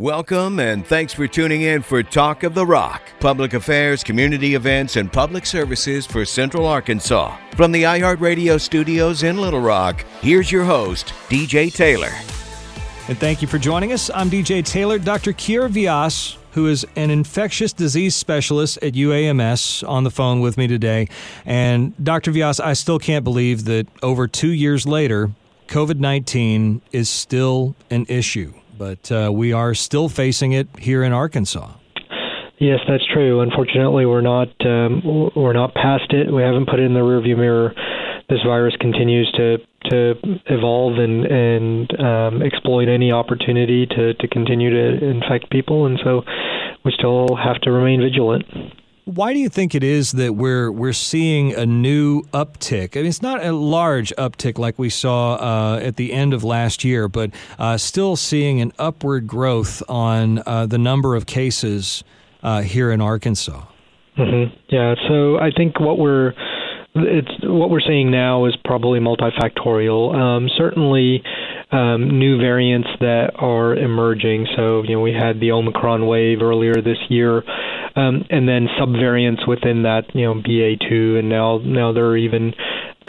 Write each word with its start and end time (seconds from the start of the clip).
Welcome 0.00 0.60
and 0.60 0.86
thanks 0.86 1.12
for 1.12 1.26
tuning 1.26 1.62
in 1.62 1.82
for 1.82 2.04
Talk 2.04 2.44
of 2.44 2.54
the 2.54 2.64
Rock, 2.64 3.02
public 3.18 3.52
affairs, 3.52 4.04
community 4.04 4.54
events, 4.54 4.94
and 4.94 5.12
public 5.12 5.44
services 5.44 6.06
for 6.06 6.24
Central 6.24 6.66
Arkansas. 6.66 7.36
From 7.56 7.72
the 7.72 7.82
iHeartRadio 7.82 8.60
studios 8.60 9.24
in 9.24 9.38
Little 9.38 9.58
Rock, 9.58 10.04
here's 10.20 10.52
your 10.52 10.62
host, 10.62 11.08
DJ 11.28 11.74
Taylor. 11.74 12.12
And 13.08 13.18
thank 13.18 13.42
you 13.42 13.48
for 13.48 13.58
joining 13.58 13.92
us. 13.92 14.08
I'm 14.14 14.30
DJ 14.30 14.64
Taylor. 14.64 15.00
Dr. 15.00 15.32
Keyur 15.32 15.68
Vyas, 15.68 16.36
who 16.52 16.68
is 16.68 16.86
an 16.94 17.10
infectious 17.10 17.72
disease 17.72 18.14
specialist 18.14 18.78
at 18.80 18.92
UAMS, 18.92 19.82
on 19.88 20.04
the 20.04 20.12
phone 20.12 20.38
with 20.38 20.56
me 20.56 20.68
today. 20.68 21.08
And 21.44 21.92
Dr. 22.04 22.30
Vyas, 22.30 22.60
I 22.60 22.74
still 22.74 23.00
can't 23.00 23.24
believe 23.24 23.64
that 23.64 23.88
over 24.00 24.28
two 24.28 24.52
years 24.52 24.86
later, 24.86 25.32
COVID 25.66 25.98
19 25.98 26.82
is 26.92 27.10
still 27.10 27.74
an 27.90 28.06
issue, 28.08 28.54
but 28.78 29.10
uh, 29.10 29.30
we 29.32 29.52
are 29.52 29.74
still 29.74 30.08
facing 30.08 30.52
it 30.52 30.68
here 30.78 31.02
in 31.02 31.12
Arkansas. 31.12 31.72
Yes, 32.58 32.80
that's 32.88 33.06
true. 33.12 33.40
Unfortunately, 33.40 34.04
we're 34.04 34.20
not 34.20 34.48
um, 34.66 35.30
we're 35.36 35.52
not 35.52 35.74
past 35.74 36.12
it. 36.12 36.32
We 36.32 36.42
haven't 36.42 36.66
put 36.66 36.80
it 36.80 36.84
in 36.84 36.94
the 36.94 37.00
rearview 37.00 37.36
mirror. 37.36 37.72
This 38.28 38.40
virus 38.44 38.74
continues 38.80 39.30
to 39.32 39.58
to 39.90 40.14
evolve 40.46 40.98
and 40.98 41.24
and 41.24 42.00
um, 42.00 42.42
exploit 42.42 42.88
any 42.88 43.12
opportunity 43.12 43.86
to 43.86 44.14
to 44.14 44.28
continue 44.28 44.70
to 44.70 45.04
infect 45.06 45.50
people, 45.50 45.86
and 45.86 46.00
so 46.02 46.22
we 46.84 46.92
still 46.98 47.36
have 47.36 47.60
to 47.62 47.70
remain 47.70 48.00
vigilant. 48.00 48.44
Why 49.08 49.32
do 49.32 49.38
you 49.38 49.48
think 49.48 49.74
it 49.74 49.82
is 49.82 50.12
that 50.12 50.34
we're 50.34 50.70
we're 50.70 50.92
seeing 50.92 51.54
a 51.54 51.64
new 51.64 52.24
uptick? 52.34 52.94
I 52.94 53.00
mean, 53.00 53.06
it's 53.06 53.22
not 53.22 53.42
a 53.42 53.52
large 53.52 54.12
uptick 54.18 54.58
like 54.58 54.78
we 54.78 54.90
saw 54.90 55.36
uh, 55.36 55.80
at 55.82 55.96
the 55.96 56.12
end 56.12 56.34
of 56.34 56.44
last 56.44 56.84
year, 56.84 57.08
but 57.08 57.30
uh, 57.58 57.78
still 57.78 58.16
seeing 58.16 58.60
an 58.60 58.70
upward 58.78 59.26
growth 59.26 59.82
on 59.88 60.42
uh, 60.44 60.66
the 60.66 60.76
number 60.76 61.16
of 61.16 61.24
cases 61.24 62.04
uh, 62.42 62.60
here 62.60 62.90
in 62.90 63.00
Arkansas. 63.00 63.64
Mm-hmm. 64.18 64.54
Yeah, 64.68 64.94
so 65.08 65.38
I 65.38 65.52
think 65.56 65.80
what 65.80 65.98
we're 65.98 66.34
it's 66.94 67.30
what 67.44 67.70
we're 67.70 67.80
seeing 67.80 68.10
now 68.10 68.44
is 68.44 68.56
probably 68.64 69.00
multifactorial. 69.00 70.14
Um, 70.14 70.48
certainly, 70.56 71.22
um, 71.70 72.18
new 72.18 72.38
variants 72.38 72.88
that 73.00 73.32
are 73.36 73.74
emerging. 73.74 74.48
So 74.56 74.82
you 74.82 74.94
know 74.94 75.00
we 75.00 75.12
had 75.12 75.40
the 75.40 75.52
Omicron 75.52 76.06
wave 76.06 76.42
earlier 76.42 76.74
this 76.74 76.98
year, 77.08 77.42
um, 77.96 78.24
and 78.30 78.48
then 78.48 78.68
subvariants 78.80 79.46
within 79.46 79.82
that. 79.82 80.14
You 80.14 80.24
know 80.24 80.34
BA2, 80.34 81.18
and 81.18 81.28
now 81.28 81.58
now 81.58 81.92
there 81.92 82.06
are 82.06 82.16
even 82.16 82.54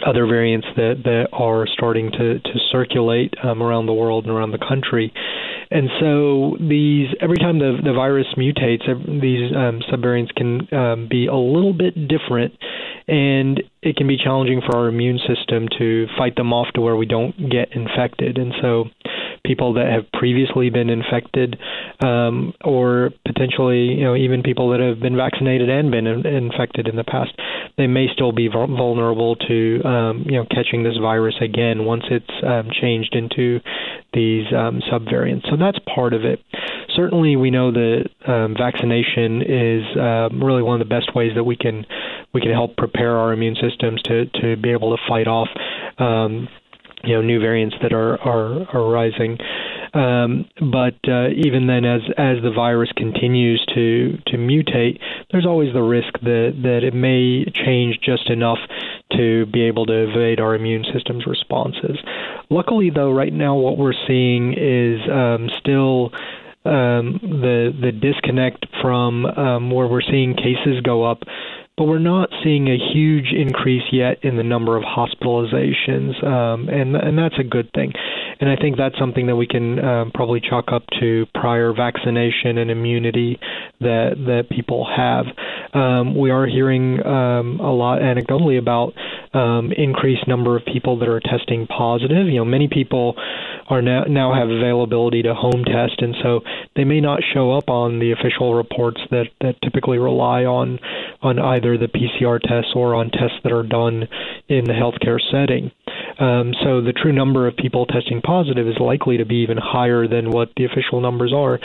other 0.06 0.26
variants 0.26 0.68
that 0.76 1.02
that 1.04 1.28
are 1.34 1.68
starting 1.68 2.12
to 2.12 2.40
to 2.40 2.60
circulate 2.72 3.34
um, 3.44 3.62
around 3.62 3.86
the 3.86 3.94
world 3.94 4.26
and 4.26 4.34
around 4.34 4.52
the 4.52 4.58
country. 4.58 5.14
And 5.72 5.90
so 6.00 6.58
these 6.60 7.10
every 7.22 7.38
time 7.38 7.60
the 7.60 7.78
the 7.84 7.94
virus 7.94 8.28
mutates, 8.38 8.86
these 9.22 9.52
um, 9.56 9.82
subvariants 9.92 10.34
can 10.36 10.74
um, 10.74 11.08
be 11.10 11.28
a 11.28 11.36
little 11.36 11.74
bit 11.74 11.96
different, 12.08 12.54
and 13.08 13.62
it 13.82 13.96
can 13.96 14.08
be 14.08 14.18
challenging 14.18 14.62
for 14.66 14.76
our 14.76 14.88
immune 14.88 15.20
system 15.20 15.68
to 15.78 16.08
fight 16.18 16.36
them 16.36 16.54
off 16.54 16.68
to 16.74 16.82
where 16.82 16.96
we 16.96 17.06
don't 17.06 17.36
get 17.50 17.72
infected. 17.74 18.38
And 18.38 18.54
so 18.62 18.86
people 19.50 19.74
that 19.74 19.88
have 19.88 20.06
previously 20.14 20.70
been 20.70 20.92
infected, 20.92 21.58
um, 22.06 22.54
or 22.64 23.10
potentially, 23.26 23.98
you 23.98 24.04
know, 24.04 24.16
even 24.16 24.44
people 24.44 24.70
that 24.70 24.80
have 24.80 25.00
been 25.00 25.18
vaccinated 25.18 25.68
and 25.72 25.90
been 25.90 26.06
in- 26.06 26.24
infected 26.24 26.88
in 26.88 26.96
the 26.96 27.04
past, 27.04 27.32
they 27.76 27.88
may 27.88 28.06
still 28.14 28.32
be 28.32 28.48
vulnerable 28.48 29.36
to, 29.36 29.82
um, 29.84 30.24
you 30.28 30.38
know, 30.38 30.46
catching 30.52 30.84
this 30.84 30.98
virus 31.02 31.34
again 31.42 31.84
once 31.84 32.04
it's 32.12 32.30
um, 32.46 32.70
changed 32.80 33.16
into 33.16 33.60
these 34.14 34.46
um, 34.54 34.82
subvariants. 34.92 35.50
So 35.50 35.58
that's 35.58 35.80
part 35.96 36.14
of 36.14 36.26
it. 36.26 36.40
Certainly, 36.96 37.36
we 37.36 37.50
know 37.50 37.72
that 37.72 38.10
um, 38.28 38.56
vaccination 38.56 39.42
is 39.42 39.84
um, 39.98 40.44
really 40.44 40.62
one 40.62 40.80
of 40.80 40.88
the 40.88 40.94
best 40.94 41.16
ways 41.16 41.32
that 41.36 41.44
we 41.44 41.56
can 41.56 41.86
we 42.34 42.42
can 42.42 42.52
help 42.52 42.78
prepare 42.78 43.18
our 43.18 43.34
immune 43.34 43.56
systems 43.56 44.02
to 44.04 44.26
to 44.42 44.58
be 44.58 44.70
able 44.72 44.96
to 44.96 45.02
fight 45.08 45.28
off 45.28 45.48
um, 45.98 46.48
you 47.04 47.16
know 47.16 47.22
new 47.22 47.40
variants 47.40 47.76
that 47.82 47.94
are 47.94 48.20
are, 48.22 48.68
are 48.76 48.90
rising. 48.90 49.38
Um, 49.94 50.46
but 50.72 50.96
uh, 51.08 51.30
even 51.30 51.68
then, 51.68 51.86
as 51.86 52.02
as 52.18 52.38
the 52.44 52.52
virus 52.54 52.90
continues 52.96 53.64
to 53.74 54.18
to 54.28 54.38
mutate, 54.38 55.00
there's 55.32 55.46
always 55.46 55.74
the 55.74 55.82
risk 55.82 56.14
that 56.22 56.60
that 56.64 56.84
it 56.84 56.94
may 56.94 57.46
change 57.66 58.00
just 58.04 58.30
enough 58.30 58.60
to 59.14 59.46
be 59.48 59.64
able 59.64 59.86
to 59.88 60.10
evade 60.10 60.40
our 60.40 60.54
immune 60.56 60.86
system's 60.94 61.26
responses. 61.26 61.98
Luckily, 62.50 62.92
though, 62.94 63.12
right 63.12 63.34
now 63.34 63.56
what 63.56 63.78
we're 63.78 63.94
seeing 64.08 64.54
is 64.54 65.00
um, 65.12 65.50
still 65.60 66.12
um, 66.66 67.20
the 67.22 67.74
the 67.82 67.92
disconnect 67.92 68.66
from 68.82 69.26
um, 69.26 69.72
where 69.72 69.88
we're 69.88 70.02
seeing 70.02 70.36
cases 70.36 70.82
go 70.84 71.04
up 71.04 71.24
but 71.80 71.86
we're 71.86 71.98
not 71.98 72.28
seeing 72.44 72.68
a 72.68 72.78
huge 72.78 73.32
increase 73.32 73.84
yet 73.90 74.18
in 74.22 74.36
the 74.36 74.44
number 74.44 74.76
of 74.76 74.84
hospitalizations, 74.84 76.22
um, 76.26 76.68
and 76.68 76.94
and 76.94 77.18
that's 77.18 77.40
a 77.40 77.44
good 77.44 77.72
thing. 77.74 77.94
And 78.42 78.50
I 78.50 78.58
think 78.58 78.76
that's 78.76 78.98
something 79.00 79.28
that 79.28 79.38
we 79.38 79.48
can 79.48 79.80
um, 79.80 80.12
probably 80.14 80.42
chalk 80.42 80.74
up 80.74 80.84
to 81.00 81.26
prior 81.34 81.72
vaccination 81.74 82.58
and 82.58 82.70
immunity 82.70 83.40
that 83.80 84.16
that 84.28 84.50
people 84.50 84.86
have. 84.86 85.26
Um, 85.74 86.18
we 86.18 86.32
are 86.32 86.46
hearing 86.46 87.06
um, 87.06 87.62
a 87.62 87.72
lot 87.72 88.00
anecdotally 88.02 88.58
about 88.60 88.94
um, 89.34 89.72
increased 89.72 90.28
number 90.28 90.58
of 90.58 90.66
people 90.66 91.00
that 91.00 91.08
are 91.08 91.20
testing 91.20 91.68
positive. 91.68 92.28
You 92.28 92.40
know, 92.40 92.46
many 92.46 92.68
people 92.68 93.16
are 93.70 93.82
now 93.82 94.04
now 94.04 94.34
have 94.34 94.50
availability 94.50 95.22
to 95.24 95.34
home 95.34 95.64
test, 95.64 96.02
and 96.02 96.16
so 96.24 96.42
they 96.76 96.84
may 96.84 97.00
not 97.00 97.22
show 97.34 97.52
up 97.52 97.70
on 97.70 98.00
the 98.00 98.12
official 98.12 98.56
reports 98.56 99.00
that 99.12 99.28
that 99.42 99.56
typically 99.62 99.98
rely 99.98 100.44
on 100.44 100.80
on 101.22 101.40
either 101.40 101.69
the 101.78 101.88
PCR 101.88 102.40
tests 102.40 102.72
or 102.76 102.96
on 102.96 103.10
tests 103.10 103.38
that 103.44 103.52
are 103.52 103.64
done 103.64 104.08
in 104.48 104.66
the 104.66 104.74
healthcare 104.74 105.20
setting. 105.32 105.72
Um, 106.20 106.54
so 106.64 106.82
the 106.82 106.94
true 106.94 107.14
number 107.14 107.48
of 107.48 107.56
people 107.56 107.86
testing 107.86 108.22
positive 108.22 108.68
is 108.68 108.76
likely 108.80 109.18
to 109.18 109.26
be 109.26 109.38
even 109.38 109.58
higher 109.58 110.08
than 110.08 110.32
what 110.32 110.50
the 110.58 110.66
official 110.66 111.00
numbers 111.00 111.34
are. 111.34 111.60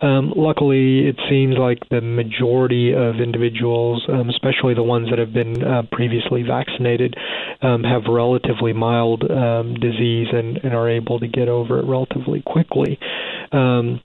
Um, 0.00 0.32
luckily, 0.36 1.08
it 1.08 1.16
seems 1.28 1.56
like 1.58 1.78
the 1.90 2.00
majority 2.00 2.92
of 2.92 3.16
individuals, 3.16 4.04
um, 4.08 4.28
especially 4.30 4.74
the 4.74 4.82
ones 4.82 5.08
that 5.10 5.18
have 5.18 5.32
been 5.32 5.62
uh, 5.62 5.82
previously 5.90 6.42
vaccinated, 6.42 7.16
um, 7.62 7.82
have 7.82 8.02
relatively 8.08 8.72
mild 8.72 9.28
um, 9.30 9.74
disease 9.74 10.28
and, 10.32 10.58
and 10.58 10.74
are 10.74 10.88
able 10.88 11.18
to 11.18 11.26
get 11.26 11.48
over 11.48 11.80
it 11.80 11.86
relatively 11.86 12.42
quickly. 12.42 12.98
Um, 13.52 14.00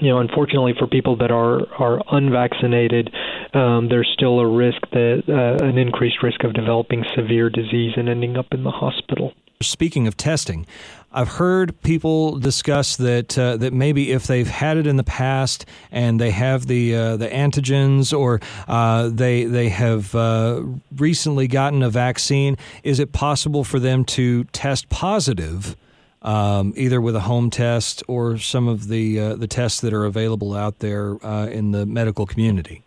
you 0.00 0.08
know, 0.08 0.20
unfortunately 0.20 0.74
for 0.78 0.86
people 0.86 1.16
that 1.18 1.30
are 1.30 1.60
are 1.78 2.02
unvaccinated, 2.12 3.10
um, 3.54 3.88
there's 3.88 4.10
still 4.12 4.40
a 4.40 4.46
risk 4.46 4.80
that 4.92 5.22
uh, 5.28 5.64
an 5.64 5.78
increased 5.78 6.22
risk 6.22 6.42
of 6.44 6.54
developing 6.54 7.04
severe 7.14 7.50
disease 7.50 7.92
and 7.96 8.08
ending 8.08 8.36
up 8.36 8.46
in 8.52 8.64
the 8.64 8.70
hospital. 8.70 9.32
Speaking 9.60 10.08
of 10.08 10.16
testing, 10.16 10.66
I've 11.12 11.28
heard 11.28 11.80
people 11.82 12.38
discuss 12.38 12.96
that 12.96 13.38
uh, 13.38 13.58
that 13.58 13.72
maybe 13.72 14.10
if 14.10 14.26
they've 14.26 14.48
had 14.48 14.76
it 14.76 14.86
in 14.86 14.96
the 14.96 15.04
past 15.04 15.66
and 15.90 16.20
they 16.20 16.30
have 16.30 16.66
the 16.66 16.96
uh, 16.96 17.16
the 17.16 17.28
antigens 17.28 18.18
or 18.18 18.40
uh, 18.66 19.08
they 19.08 19.44
they 19.44 19.68
have 19.68 20.14
uh, 20.14 20.62
recently 20.96 21.46
gotten 21.48 21.82
a 21.82 21.90
vaccine, 21.90 22.56
is 22.82 22.98
it 22.98 23.12
possible 23.12 23.62
for 23.62 23.78
them 23.78 24.04
to 24.06 24.44
test 24.44 24.88
positive? 24.88 25.76
Um, 26.22 26.72
either 26.76 27.00
with 27.00 27.16
a 27.16 27.20
home 27.20 27.50
test 27.50 28.04
or 28.06 28.38
some 28.38 28.68
of 28.68 28.86
the 28.86 29.18
uh, 29.18 29.34
the 29.34 29.48
tests 29.48 29.80
that 29.80 29.92
are 29.92 30.04
available 30.04 30.54
out 30.54 30.78
there 30.78 31.24
uh, 31.26 31.46
in 31.46 31.72
the 31.72 31.84
medical 31.84 32.26
community. 32.26 32.84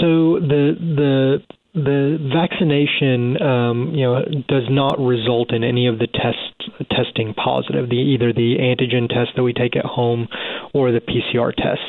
So 0.00 0.38
the 0.40 0.74
the 0.78 1.42
the 1.74 2.18
vaccination, 2.32 3.40
um, 3.42 3.92
you 3.94 4.02
know, 4.02 4.24
does 4.48 4.64
not 4.70 4.98
result 4.98 5.52
in 5.52 5.62
any 5.62 5.86
of 5.86 5.98
the 5.98 6.06
test 6.06 6.90
testing 6.90 7.34
positive. 7.34 7.88
The 7.88 7.96
either 7.96 8.32
the 8.32 8.56
antigen 8.58 9.08
test 9.08 9.36
that 9.36 9.42
we 9.42 9.52
take 9.52 9.76
at 9.76 9.84
home 9.84 10.28
or 10.74 10.92
the 10.92 11.00
PCR 11.00 11.54
tests. 11.54 11.84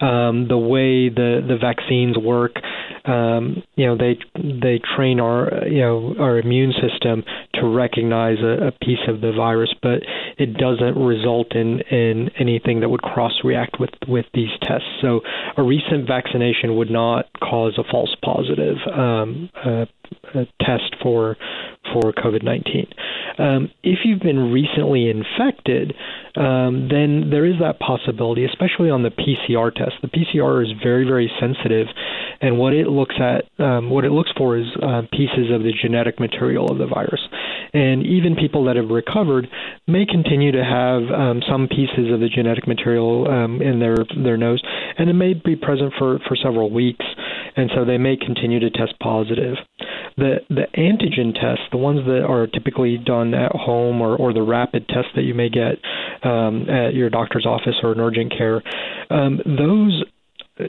Um, 0.00 0.48
the 0.48 0.58
way 0.58 1.08
the 1.08 1.44
the 1.46 1.58
vaccines 1.60 2.16
work, 2.16 2.56
um, 3.04 3.62
you 3.76 3.86
know, 3.86 3.96
they 3.96 4.18
they 4.34 4.80
train 4.96 5.20
our 5.20 5.66
you 5.66 5.80
know 5.80 6.14
our 6.18 6.38
immune 6.38 6.72
system 6.72 7.22
to 7.54 7.66
recognize 7.66 8.38
a, 8.42 8.68
a 8.68 8.72
piece 8.72 9.04
of 9.08 9.20
the 9.20 9.32
virus, 9.32 9.74
but 9.82 10.00
it 10.40 10.54
doesn't 10.54 10.96
result 10.96 11.54
in 11.54 11.80
in 11.90 12.30
anything 12.40 12.80
that 12.80 12.88
would 12.88 13.02
cross 13.02 13.32
react 13.44 13.78
with 13.78 13.90
with 14.08 14.24
these 14.32 14.48
tests. 14.62 14.88
So 15.02 15.20
a 15.56 15.62
recent 15.62 16.06
vaccination 16.06 16.76
would 16.76 16.90
not 16.90 17.26
cause 17.40 17.78
a 17.78 17.84
false 17.90 18.16
positive 18.24 18.76
um, 18.92 19.50
uh, 19.62 19.84
test 20.60 20.96
for 21.02 21.36
for 21.92 22.12
COVID 22.12 22.42
19. 22.42 22.86
Um, 23.38 23.70
if 23.82 24.00
you've 24.04 24.20
been 24.20 24.52
recently 24.52 25.08
infected, 25.08 25.94
um, 26.36 26.88
then 26.90 27.30
there 27.30 27.46
is 27.46 27.54
that 27.60 27.78
possibility, 27.78 28.44
especially 28.44 28.90
on 28.90 29.02
the 29.02 29.10
PCR 29.10 29.74
test. 29.74 29.94
The 30.02 30.08
PCR 30.08 30.62
is 30.62 30.72
very, 30.82 31.04
very 31.04 31.30
sensitive, 31.40 31.86
and 32.40 32.58
what 32.58 32.72
it 32.72 32.86
looks 32.86 33.16
at, 33.18 33.44
um, 33.64 33.90
what 33.90 34.04
it 34.04 34.10
looks 34.10 34.30
for, 34.36 34.56
is 34.56 34.66
uh, 34.82 35.02
pieces 35.12 35.50
of 35.52 35.62
the 35.62 35.72
genetic 35.72 36.20
material 36.20 36.70
of 36.70 36.78
the 36.78 36.86
virus. 36.86 37.20
And 37.72 38.04
even 38.04 38.34
people 38.34 38.64
that 38.64 38.76
have 38.76 38.90
recovered 38.90 39.48
may 39.86 40.04
continue 40.04 40.52
to 40.52 40.64
have 40.64 41.02
um, 41.10 41.42
some 41.48 41.68
pieces 41.68 42.12
of 42.12 42.20
the 42.20 42.28
genetic 42.28 42.66
material 42.66 43.28
um, 43.30 43.62
in 43.62 43.78
their 43.78 43.96
their 44.22 44.36
nose, 44.36 44.62
and 44.98 45.08
it 45.08 45.14
may 45.14 45.34
be 45.34 45.56
present 45.56 45.92
for 45.98 46.18
for 46.26 46.36
several 46.36 46.70
weeks, 46.70 47.04
and 47.56 47.70
so 47.74 47.84
they 47.84 47.98
may 47.98 48.16
continue 48.16 48.60
to 48.60 48.70
test 48.70 48.94
positive. 49.00 49.56
The 50.16 50.40
the 50.48 50.66
antigen 50.76 51.32
test, 51.34 51.70
the 51.70 51.78
ones 51.80 52.04
that 52.06 52.24
are 52.24 52.46
typically 52.46 52.98
done 52.98 53.34
at 53.34 53.52
home 53.52 54.00
or, 54.00 54.16
or 54.16 54.32
the 54.32 54.42
rapid 54.42 54.88
tests 54.88 55.10
that 55.16 55.22
you 55.22 55.34
may 55.34 55.48
get 55.48 55.76
um, 56.22 56.68
at 56.68 56.94
your 56.94 57.10
doctor's 57.10 57.46
office 57.46 57.76
or 57.82 57.92
in 57.92 58.00
urgent 58.00 58.32
care, 58.36 58.62
um, 59.10 59.40
those 59.44 60.04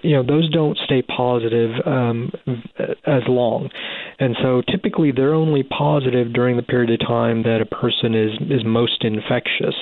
you 0.04 0.16
know 0.16 0.24
those 0.24 0.50
don't 0.52 0.78
stay 0.86 1.02
positive 1.02 1.72
um, 1.86 2.31
as 3.06 3.24
long, 3.28 3.69
and 4.19 4.36
so 4.42 4.62
typically 4.69 5.12
they're 5.12 5.34
only 5.34 5.63
positive 5.63 6.34
during 6.34 6.56
the 6.56 6.63
period 6.63 6.90
of 6.90 7.06
time 7.06 7.44
that 7.44 7.60
a 7.62 7.66
person 7.66 8.16
is 8.16 8.31
is 8.50 8.64
most 8.66 9.04
infectious. 9.04 9.75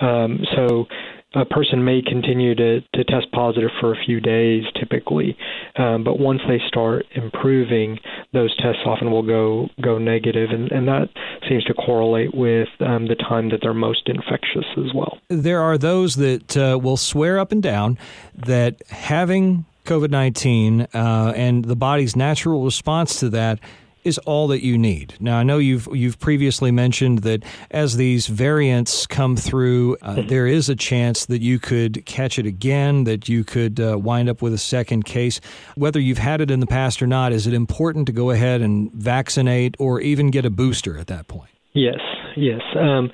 Um, 0.00 0.40
so 0.54 0.86
a 1.34 1.44
person 1.44 1.84
may 1.84 2.00
continue 2.00 2.54
to, 2.54 2.80
to 2.80 3.04
test 3.04 3.30
positive 3.32 3.70
for 3.80 3.92
a 3.92 4.04
few 4.06 4.20
days 4.20 4.64
typically, 4.78 5.36
um, 5.76 6.02
but 6.02 6.18
once 6.18 6.40
they 6.48 6.58
start 6.66 7.04
improving, 7.14 7.98
those 8.32 8.54
tests 8.56 8.80
often 8.86 9.10
will 9.10 9.22
go 9.22 9.68
go 9.82 9.98
negative, 9.98 10.50
and, 10.50 10.72
and 10.72 10.88
that 10.88 11.08
seems 11.48 11.64
to 11.64 11.74
correlate 11.74 12.34
with 12.34 12.68
um, 12.80 13.06
the 13.08 13.14
time 13.16 13.50
that 13.50 13.58
they're 13.62 13.74
most 13.74 14.08
infectious 14.08 14.64
as 14.78 14.94
well. 14.94 15.18
There 15.28 15.60
are 15.60 15.76
those 15.76 16.16
that 16.16 16.56
uh, 16.56 16.78
will 16.82 16.96
swear 16.96 17.38
up 17.38 17.52
and 17.52 17.62
down 17.62 17.98
that 18.34 18.82
having 18.88 19.66
COVID 19.84 20.10
19 20.10 20.82
uh, 20.94 21.32
and 21.36 21.64
the 21.64 21.76
body's 21.76 22.16
natural 22.16 22.64
response 22.64 23.20
to 23.20 23.28
that 23.30 23.58
is 24.08 24.18
all 24.18 24.48
that 24.48 24.64
you 24.64 24.76
need. 24.76 25.14
Now, 25.20 25.38
I 25.38 25.44
know 25.44 25.58
you've 25.58 25.86
you've 25.92 26.18
previously 26.18 26.72
mentioned 26.72 27.20
that 27.20 27.44
as 27.70 27.96
these 27.96 28.26
variants 28.26 29.06
come 29.06 29.36
through, 29.36 29.96
uh, 30.02 30.16
mm-hmm. 30.16 30.28
there 30.28 30.48
is 30.48 30.68
a 30.68 30.74
chance 30.74 31.26
that 31.26 31.42
you 31.42 31.60
could 31.60 32.04
catch 32.06 32.38
it 32.38 32.46
again, 32.46 33.04
that 33.04 33.28
you 33.28 33.44
could 33.44 33.78
uh, 33.78 33.96
wind 33.96 34.28
up 34.28 34.42
with 34.42 34.52
a 34.52 34.58
second 34.58 35.04
case. 35.04 35.40
Whether 35.76 36.00
you've 36.00 36.18
had 36.18 36.40
it 36.40 36.50
in 36.50 36.58
the 36.58 36.66
past 36.66 37.00
or 37.00 37.06
not, 37.06 37.32
is 37.32 37.46
it 37.46 37.54
important 37.54 38.06
to 38.06 38.12
go 38.12 38.30
ahead 38.30 38.60
and 38.60 38.90
vaccinate 38.92 39.76
or 39.78 40.00
even 40.00 40.30
get 40.30 40.44
a 40.44 40.50
booster 40.50 40.98
at 40.98 41.06
that 41.06 41.28
point? 41.28 41.50
Yes, 41.74 42.00
yes. 42.36 42.62
Um, 42.76 43.10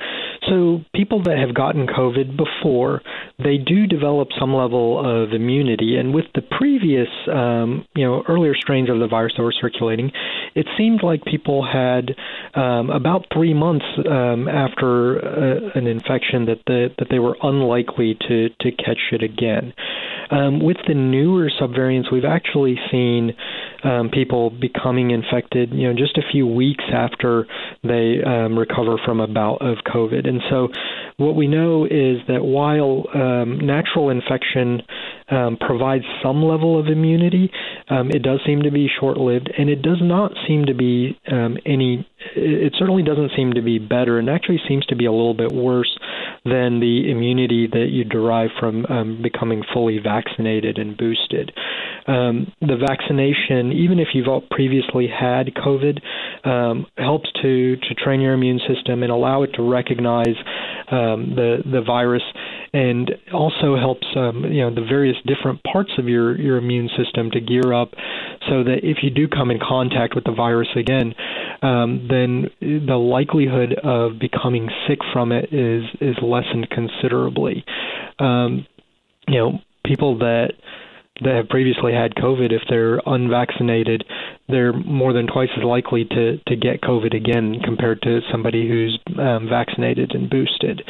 so 0.48 0.80
people 0.94 1.22
that 1.24 1.38
have 1.38 1.54
gotten 1.54 1.86
COVID 1.86 2.36
before, 2.36 3.02
they 3.38 3.56
do 3.58 3.86
develop 3.86 4.28
some 4.38 4.54
level 4.54 4.98
of 4.98 5.32
immunity. 5.32 5.96
And 5.96 6.14
with 6.14 6.26
the 6.34 6.42
previous, 6.42 7.08
um, 7.32 7.86
you 7.94 8.04
know, 8.04 8.22
earlier 8.28 8.54
strains 8.54 8.90
of 8.90 8.98
the 8.98 9.06
virus 9.06 9.34
that 9.36 9.42
were 9.42 9.54
circulating, 9.58 10.12
it 10.54 10.66
seemed 10.76 11.02
like 11.02 11.24
people 11.24 11.64
had 11.64 12.14
um, 12.54 12.90
about 12.90 13.26
three 13.32 13.54
months 13.54 13.84
um, 14.08 14.48
after 14.48 15.18
uh, 15.18 15.70
an 15.78 15.86
infection 15.86 16.46
that 16.46 16.60
the, 16.66 16.88
that 16.98 17.08
they 17.10 17.18
were 17.18 17.36
unlikely 17.42 18.16
to 18.28 18.48
to 18.60 18.70
catch 18.72 19.12
it 19.12 19.22
again. 19.22 19.72
Um, 20.34 20.58
with 20.58 20.78
the 20.88 20.94
newer 20.94 21.48
subvariants, 21.60 22.10
we've 22.10 22.24
actually 22.24 22.76
seen 22.90 23.34
um, 23.84 24.10
people 24.10 24.50
becoming 24.50 25.12
infected, 25.12 25.70
you 25.72 25.86
know, 25.86 25.94
just 25.96 26.18
a 26.18 26.22
few 26.32 26.44
weeks 26.44 26.82
after 26.92 27.46
they 27.84 28.16
um, 28.26 28.58
recover 28.58 28.96
from 29.04 29.20
a 29.20 29.28
bout 29.28 29.58
of 29.62 29.78
COVID. 29.86 30.26
And 30.26 30.40
so, 30.50 30.68
what 31.18 31.36
we 31.36 31.46
know 31.46 31.84
is 31.84 32.18
that 32.26 32.42
while 32.42 33.04
um, 33.14 33.64
natural 33.64 34.10
infection 34.10 34.82
um, 35.30 35.56
provides 35.56 36.04
some 36.20 36.42
level 36.42 36.80
of 36.80 36.88
immunity, 36.88 37.52
um, 37.88 38.10
it 38.10 38.22
does 38.22 38.40
seem 38.44 38.62
to 38.62 38.72
be 38.72 38.88
short-lived, 38.98 39.52
and 39.56 39.70
it 39.70 39.82
does 39.82 39.98
not 40.02 40.32
seem 40.48 40.64
to 40.66 40.74
be 40.74 41.16
any. 41.64 42.08
It 42.36 42.74
certainly 42.78 43.02
doesn't 43.02 43.32
seem 43.36 43.52
to 43.54 43.62
be 43.62 43.78
better, 43.78 44.18
and 44.18 44.28
actually 44.28 44.60
seems 44.68 44.84
to 44.86 44.96
be 44.96 45.06
a 45.06 45.12
little 45.12 45.34
bit 45.34 45.52
worse 45.52 45.98
than 46.44 46.80
the 46.80 47.10
immunity 47.10 47.66
that 47.66 47.88
you 47.90 48.04
derive 48.04 48.50
from 48.58 48.86
um, 48.86 49.22
becoming 49.22 49.62
fully 49.72 49.98
vaccinated 49.98 50.78
and 50.78 50.96
boosted. 50.96 51.52
Um, 52.06 52.52
the 52.60 52.76
vaccination, 52.76 53.72
even 53.72 53.98
if 53.98 54.08
you've 54.12 54.28
previously 54.50 55.08
had 55.08 55.54
COVID, 55.54 56.00
um, 56.44 56.86
helps 56.98 57.30
to 57.42 57.76
to 57.76 57.94
train 57.94 58.20
your 58.20 58.34
immune 58.34 58.60
system 58.68 59.02
and 59.02 59.10
allow 59.10 59.42
it 59.42 59.52
to 59.54 59.62
recognize 59.62 60.36
um, 60.90 61.34
the 61.34 61.62
the 61.64 61.82
virus 61.82 62.22
and 62.74 63.12
also 63.32 63.76
helps 63.76 64.06
um, 64.16 64.44
you 64.44 64.60
know 64.60 64.74
the 64.74 64.84
various 64.84 65.16
different 65.26 65.62
parts 65.62 65.92
of 65.96 66.08
your 66.08 66.38
your 66.38 66.56
immune 66.56 66.90
system 66.96 67.30
to 67.30 67.40
gear 67.40 67.72
up 67.72 67.92
so 68.48 68.64
that 68.64 68.80
if 68.82 68.98
you 69.02 69.10
do 69.10 69.28
come 69.28 69.50
in 69.50 69.58
contact 69.58 70.14
with 70.14 70.24
the 70.24 70.32
virus 70.32 70.68
again 70.76 71.14
um, 71.62 72.06
then 72.14 72.86
the 72.86 72.96
likelihood 72.96 73.74
of 73.82 74.18
becoming 74.18 74.70
sick 74.88 75.00
from 75.12 75.32
it 75.32 75.52
is 75.52 75.84
is 76.00 76.16
lessened 76.22 76.68
considerably 76.70 77.64
um, 78.18 78.66
you 79.28 79.38
know 79.38 79.58
people 79.84 80.18
that 80.18 80.52
that 81.22 81.34
have 81.34 81.48
previously 81.48 81.92
had 81.92 82.14
COVID, 82.16 82.50
if 82.52 82.62
they're 82.68 83.00
unvaccinated, 83.06 84.04
they're 84.48 84.72
more 84.72 85.12
than 85.12 85.28
twice 85.28 85.48
as 85.56 85.62
likely 85.62 86.04
to, 86.06 86.38
to 86.38 86.56
get 86.56 86.80
COVID 86.80 87.14
again 87.14 87.60
compared 87.64 88.02
to 88.02 88.20
somebody 88.32 88.66
who's 88.68 88.98
um, 89.18 89.48
vaccinated 89.48 90.10
and 90.12 90.28
boosted. 90.28 90.82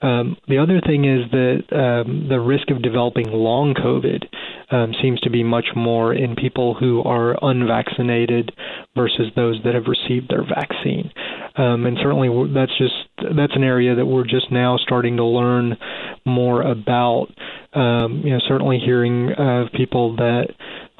Um, 0.00 0.36
the 0.46 0.58
other 0.58 0.80
thing 0.80 1.04
is 1.04 1.30
that 1.30 1.62
um, 1.72 2.28
the 2.28 2.40
risk 2.40 2.70
of 2.70 2.82
developing 2.82 3.26
long 3.30 3.74
COVID 3.74 4.24
um, 4.70 4.92
seems 5.02 5.20
to 5.20 5.30
be 5.30 5.42
much 5.42 5.66
more 5.74 6.14
in 6.14 6.36
people 6.36 6.74
who 6.74 7.02
are 7.02 7.36
unvaccinated 7.42 8.52
versus 8.94 9.32
those 9.34 9.58
that 9.64 9.74
have 9.74 9.84
received 9.86 10.30
their 10.30 10.44
vaccine. 10.44 11.10
Um, 11.56 11.86
and 11.86 11.96
certainly, 12.00 12.28
that's 12.54 12.76
just 12.78 12.94
that's 13.36 13.56
an 13.56 13.64
area 13.64 13.94
that 13.94 14.06
we're 14.06 14.24
just 14.24 14.52
now 14.52 14.76
starting 14.76 15.16
to 15.16 15.24
learn 15.24 15.76
more 16.24 16.62
about. 16.62 17.28
Um, 17.74 18.22
you 18.24 18.30
know, 18.30 18.40
certainly 18.48 18.78
hearing 18.78 19.30
of 19.36 19.68
people 19.72 20.16
that 20.16 20.48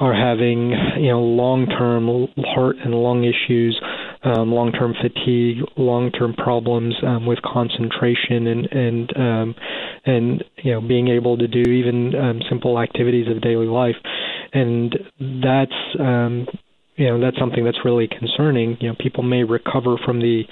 are 0.00 0.14
having 0.14 0.70
you 1.00 1.10
know 1.10 1.20
long-term 1.20 2.28
heart 2.54 2.76
and 2.84 2.94
lung 2.94 3.24
issues 3.24 3.80
um, 4.24 4.52
long-term 4.52 4.94
fatigue, 5.00 5.58
long-term 5.76 6.34
problems 6.34 6.94
um, 7.06 7.26
with 7.26 7.40
concentration, 7.42 8.46
and 8.46 8.66
and 8.66 9.16
um, 9.16 9.54
and 10.04 10.44
you 10.62 10.72
know 10.72 10.80
being 10.80 11.08
able 11.08 11.38
to 11.38 11.46
do 11.46 11.70
even 11.70 12.14
um, 12.14 12.40
simple 12.48 12.78
activities 12.80 13.26
of 13.28 13.40
daily 13.40 13.66
life, 13.66 13.96
and 14.52 14.96
that's 15.42 15.72
um, 16.00 16.46
you 16.96 17.06
know 17.06 17.20
that's 17.20 17.38
something 17.38 17.64
that's 17.64 17.84
really 17.84 18.08
concerning. 18.08 18.76
You 18.80 18.88
know, 18.88 18.96
people 18.98 19.22
may 19.22 19.44
recover 19.44 19.96
from 20.04 20.20
the 20.20 20.42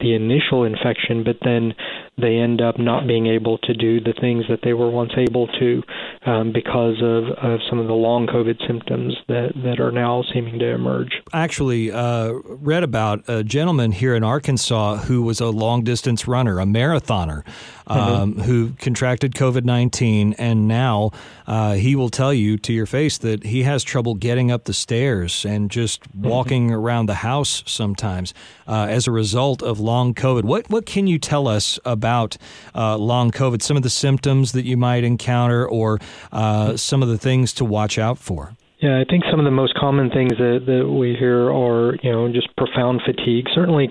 the 0.00 0.14
initial 0.14 0.64
infection, 0.64 1.22
but 1.24 1.36
then 1.44 1.72
they 2.16 2.36
end 2.36 2.60
up 2.60 2.78
not 2.78 3.06
being 3.06 3.26
able 3.26 3.58
to 3.58 3.74
do 3.74 4.00
the 4.00 4.14
things 4.20 4.44
that 4.48 4.60
they 4.62 4.72
were 4.72 4.90
once 4.90 5.12
able 5.16 5.48
to 5.48 5.82
um, 6.26 6.52
because 6.52 6.96
of, 7.02 7.24
of 7.42 7.60
some 7.68 7.80
of 7.80 7.88
the 7.88 7.94
long 7.94 8.26
COVID 8.26 8.64
symptoms 8.66 9.16
that, 9.28 9.50
that 9.64 9.80
are 9.80 9.90
now 9.90 10.22
seeming 10.32 10.58
to 10.60 10.66
emerge. 10.66 11.10
I 11.32 11.42
actually 11.42 11.90
uh, 11.90 12.34
read 12.44 12.84
about 12.84 13.24
a 13.28 13.42
gentleman 13.42 13.92
here 13.92 14.14
in 14.14 14.22
Arkansas 14.22 14.98
who 14.98 15.22
was 15.22 15.40
a 15.40 15.48
long 15.48 15.82
distance 15.82 16.28
runner, 16.28 16.60
a 16.60 16.64
marathoner, 16.64 17.44
um, 17.88 18.34
mm-hmm. 18.34 18.42
who 18.42 18.70
contracted 18.78 19.34
COVID 19.34 19.64
19, 19.64 20.34
and 20.34 20.68
now 20.68 21.10
uh, 21.46 21.74
he 21.74 21.96
will 21.96 22.10
tell 22.10 22.32
you 22.32 22.56
to 22.58 22.72
your 22.72 22.86
face 22.86 23.18
that 23.18 23.44
he 23.44 23.64
has 23.64 23.82
trouble 23.82 24.14
getting 24.14 24.52
up 24.52 24.64
the 24.64 24.72
stairs 24.72 25.44
and 25.44 25.70
just 25.70 26.02
mm-hmm. 26.02 26.28
walking 26.28 26.66
mm-hmm. 26.66 26.76
around 26.76 27.06
the 27.06 27.14
house 27.14 27.64
sometimes 27.66 28.32
uh, 28.68 28.86
as 28.88 29.08
a 29.08 29.10
result 29.10 29.62
of 29.62 29.80
long 29.80 30.14
COVID. 30.14 30.44
What, 30.44 30.70
what 30.70 30.86
can 30.86 31.08
you 31.08 31.18
tell 31.18 31.48
us 31.48 31.78
about? 31.84 32.03
About 32.04 32.36
uh, 32.74 32.98
long 32.98 33.30
COVID, 33.30 33.62
some 33.62 33.78
of 33.78 33.82
the 33.82 33.90
symptoms 33.90 34.52
that 34.52 34.66
you 34.66 34.76
might 34.76 35.04
encounter, 35.04 35.66
or 35.66 35.98
uh, 36.32 36.76
some 36.76 37.02
of 37.02 37.08
the 37.08 37.16
things 37.16 37.54
to 37.54 37.64
watch 37.64 37.98
out 37.98 38.18
for? 38.18 38.52
Yeah, 38.84 39.00
I 39.00 39.08
think 39.08 39.24
some 39.30 39.40
of 39.40 39.44
the 39.44 39.50
most 39.50 39.72
common 39.80 40.10
things 40.10 40.32
that, 40.36 40.60
that 40.66 40.84
we 40.86 41.16
hear 41.18 41.48
are, 41.48 41.96
you 42.02 42.12
know, 42.12 42.30
just 42.30 42.54
profound 42.56 43.00
fatigue. 43.06 43.46
Certainly, 43.54 43.88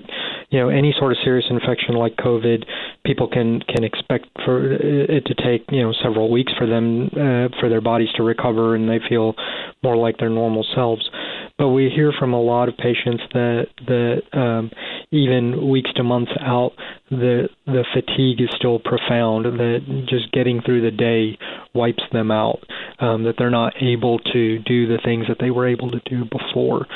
you 0.50 0.60
know, 0.60 0.68
any 0.68 0.94
sort 0.96 1.10
of 1.10 1.18
serious 1.24 1.46
infection 1.50 1.96
like 1.96 2.14
COVID, 2.14 2.64
people 3.04 3.26
can 3.26 3.58
can 3.66 3.82
expect 3.82 4.26
for 4.44 4.72
it 4.72 5.26
to 5.26 5.34
take, 5.34 5.66
you 5.72 5.82
know, 5.82 5.92
several 6.00 6.30
weeks 6.30 6.52
for 6.56 6.68
them 6.68 7.10
uh, 7.10 7.48
for 7.58 7.68
their 7.68 7.80
bodies 7.80 8.10
to 8.16 8.22
recover 8.22 8.76
and 8.76 8.88
they 8.88 9.00
feel 9.08 9.34
more 9.82 9.96
like 9.96 10.18
their 10.18 10.30
normal 10.30 10.64
selves. 10.76 11.10
But 11.58 11.70
we 11.70 11.90
hear 11.90 12.12
from 12.16 12.32
a 12.32 12.40
lot 12.40 12.68
of 12.68 12.76
patients 12.76 13.24
that 13.32 13.66
that 13.88 14.22
um, 14.32 14.70
even 15.10 15.68
weeks 15.70 15.90
to 15.96 16.02
months 16.02 16.32
out, 16.40 16.72
the 17.10 17.48
the 17.66 17.84
fatigue 17.92 18.40
is 18.40 18.48
still 18.56 18.78
profound. 18.78 19.44
That 19.44 20.06
just 20.08 20.32
getting 20.32 20.60
through 20.62 20.82
the 20.82 20.90
day 20.90 21.38
wipes 21.74 22.02
them 22.12 22.30
out. 22.30 22.60
Um, 22.98 23.24
that 23.24 23.34
they're 23.38 23.50
not 23.50 23.74
able 23.80 24.18
to 24.18 24.58
do 24.60 24.86
the 24.86 24.98
things 25.04 25.26
that 25.28 25.38
they 25.40 25.50
were 25.50 25.68
able 25.68 25.90
to 25.90 26.00
do 26.06 26.24
before. 26.24 26.86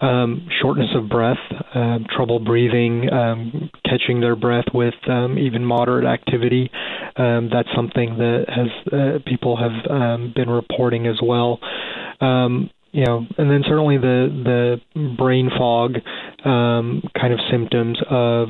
Um, 0.00 0.48
shortness 0.60 0.90
of 0.94 1.08
breath, 1.08 1.38
uh, 1.74 1.98
trouble 2.14 2.38
breathing, 2.38 3.12
um, 3.12 3.70
catching 3.84 4.20
their 4.20 4.36
breath 4.36 4.66
with 4.72 4.94
um, 5.08 5.38
even 5.38 5.64
moderate 5.64 6.04
activity. 6.04 6.70
Um, 7.16 7.50
that's 7.52 7.68
something 7.74 8.16
that 8.18 8.44
has 8.48 8.92
uh, 8.92 9.18
people 9.26 9.56
have 9.56 9.90
um, 9.90 10.32
been 10.34 10.48
reporting 10.48 11.06
as 11.06 11.16
well. 11.22 11.58
Um, 12.20 12.70
you 12.92 13.04
know, 13.04 13.26
and 13.36 13.50
then 13.50 13.62
certainly 13.66 13.98
the 13.98 14.80
the 14.94 15.16
brain 15.16 15.50
fog 15.56 15.96
um, 16.44 17.02
kind 17.18 17.32
of 17.32 17.40
symptoms 17.50 17.98
of 18.08 18.48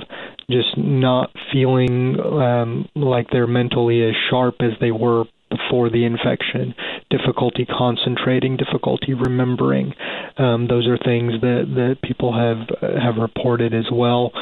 just 0.50 0.76
not 0.76 1.30
feeling 1.52 2.18
um, 2.21 2.88
like 2.95 3.28
they're 3.30 3.47
mentally 3.47 4.02
as 4.02 4.14
sharp 4.30 4.57
as 4.61 4.73
they 4.80 4.90
were 4.90 5.25
before 5.50 5.90
the 5.90 6.05
infection, 6.05 6.75
difficulty 7.11 7.67
concentrating, 7.67 8.57
difficulty 8.57 9.14
remembering. 9.14 9.95
Um, 10.37 10.69
those 10.69 10.87
are 10.87 10.99
things 10.99 11.40
that, 11.40 11.64
that 11.75 11.97
people 12.02 12.33
have 12.33 12.69
have 12.81 13.17
reported 13.21 13.75
as 13.75 13.87
well, 13.93 14.33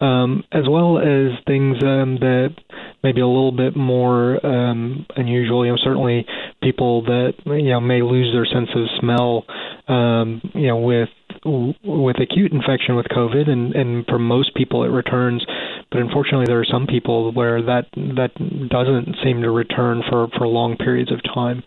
um, 0.00 0.44
as 0.52 0.64
well 0.68 0.98
as 0.98 1.38
things 1.46 1.76
um, 1.82 2.18
that 2.20 2.54
maybe 3.02 3.20
a 3.20 3.26
little 3.26 3.52
bit 3.52 3.76
more 3.76 4.44
um, 4.44 5.06
unusual. 5.16 5.64
You 5.64 5.72
know, 5.72 5.78
certainly 5.82 6.26
people 6.62 7.02
that 7.04 7.34
you 7.46 7.70
know 7.70 7.80
may 7.80 8.02
lose 8.02 8.32
their 8.34 8.46
sense 8.46 8.70
of 8.74 8.86
smell. 9.00 9.44
Um, 9.88 10.42
you 10.54 10.66
know, 10.66 10.78
with 10.78 11.08
with 11.44 12.16
acute 12.20 12.52
infection 12.52 12.96
with 12.96 13.06
COVID, 13.06 13.48
and 13.48 13.74
and 13.74 14.06
for 14.06 14.18
most 14.18 14.54
people 14.54 14.84
it 14.84 14.88
returns 14.88 15.44
but 15.90 16.00
unfortunately, 16.00 16.46
there 16.46 16.58
are 16.58 16.64
some 16.64 16.86
people 16.86 17.32
where 17.32 17.62
that 17.62 17.86
that 17.94 18.32
doesn't 18.68 19.16
seem 19.22 19.42
to 19.42 19.50
return 19.50 20.02
for 20.10 20.26
for 20.36 20.46
long 20.46 20.76
periods 20.76 21.12
of 21.12 21.22
time, 21.22 21.62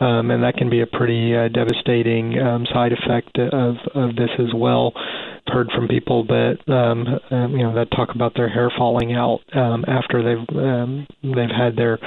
um, 0.00 0.30
and 0.30 0.44
that 0.44 0.56
can 0.56 0.70
be 0.70 0.80
a 0.80 0.86
pretty 0.86 1.34
uh, 1.34 1.48
devastating 1.48 2.38
um, 2.38 2.66
side 2.72 2.92
effect 2.92 3.36
of 3.36 3.76
of 3.94 4.14
this 4.14 4.30
as 4.38 4.54
well. 4.54 4.92
I've 4.94 5.52
heard 5.52 5.70
from 5.74 5.88
people 5.88 6.24
that 6.26 6.58
um, 6.68 7.18
um, 7.36 7.52
you 7.52 7.64
know 7.64 7.74
that 7.74 7.90
talk 7.90 8.14
about 8.14 8.34
their 8.36 8.48
hair 8.48 8.70
falling 8.78 9.12
out 9.12 9.40
um, 9.54 9.84
after 9.88 10.22
they've 10.22 10.56
um, 10.56 11.06
they've 11.22 11.50
had 11.50 11.74
their 11.74 11.98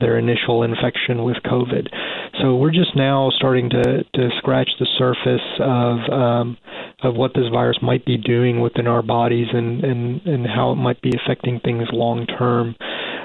their 0.00 0.18
initial 0.18 0.62
infection 0.62 1.22
with 1.22 1.36
COVID. 1.44 1.88
So 2.40 2.56
we're 2.56 2.72
just 2.72 2.96
now 2.96 3.30
starting 3.36 3.70
to, 3.70 4.04
to 4.04 4.28
scratch 4.38 4.70
the 4.78 4.86
surface 4.98 5.46
of 5.60 5.98
um, 6.12 6.56
of 7.02 7.14
what 7.14 7.32
this 7.34 7.48
virus 7.50 7.78
might 7.82 8.04
be 8.04 8.16
doing 8.16 8.60
within 8.60 8.86
our 8.86 9.02
bodies 9.02 9.48
and, 9.52 9.82
and, 9.84 10.20
and 10.26 10.46
how 10.46 10.72
it 10.72 10.76
might 10.76 11.00
be 11.00 11.12
affecting 11.16 11.60
things 11.60 11.88
long 11.92 12.26
term. 12.26 12.76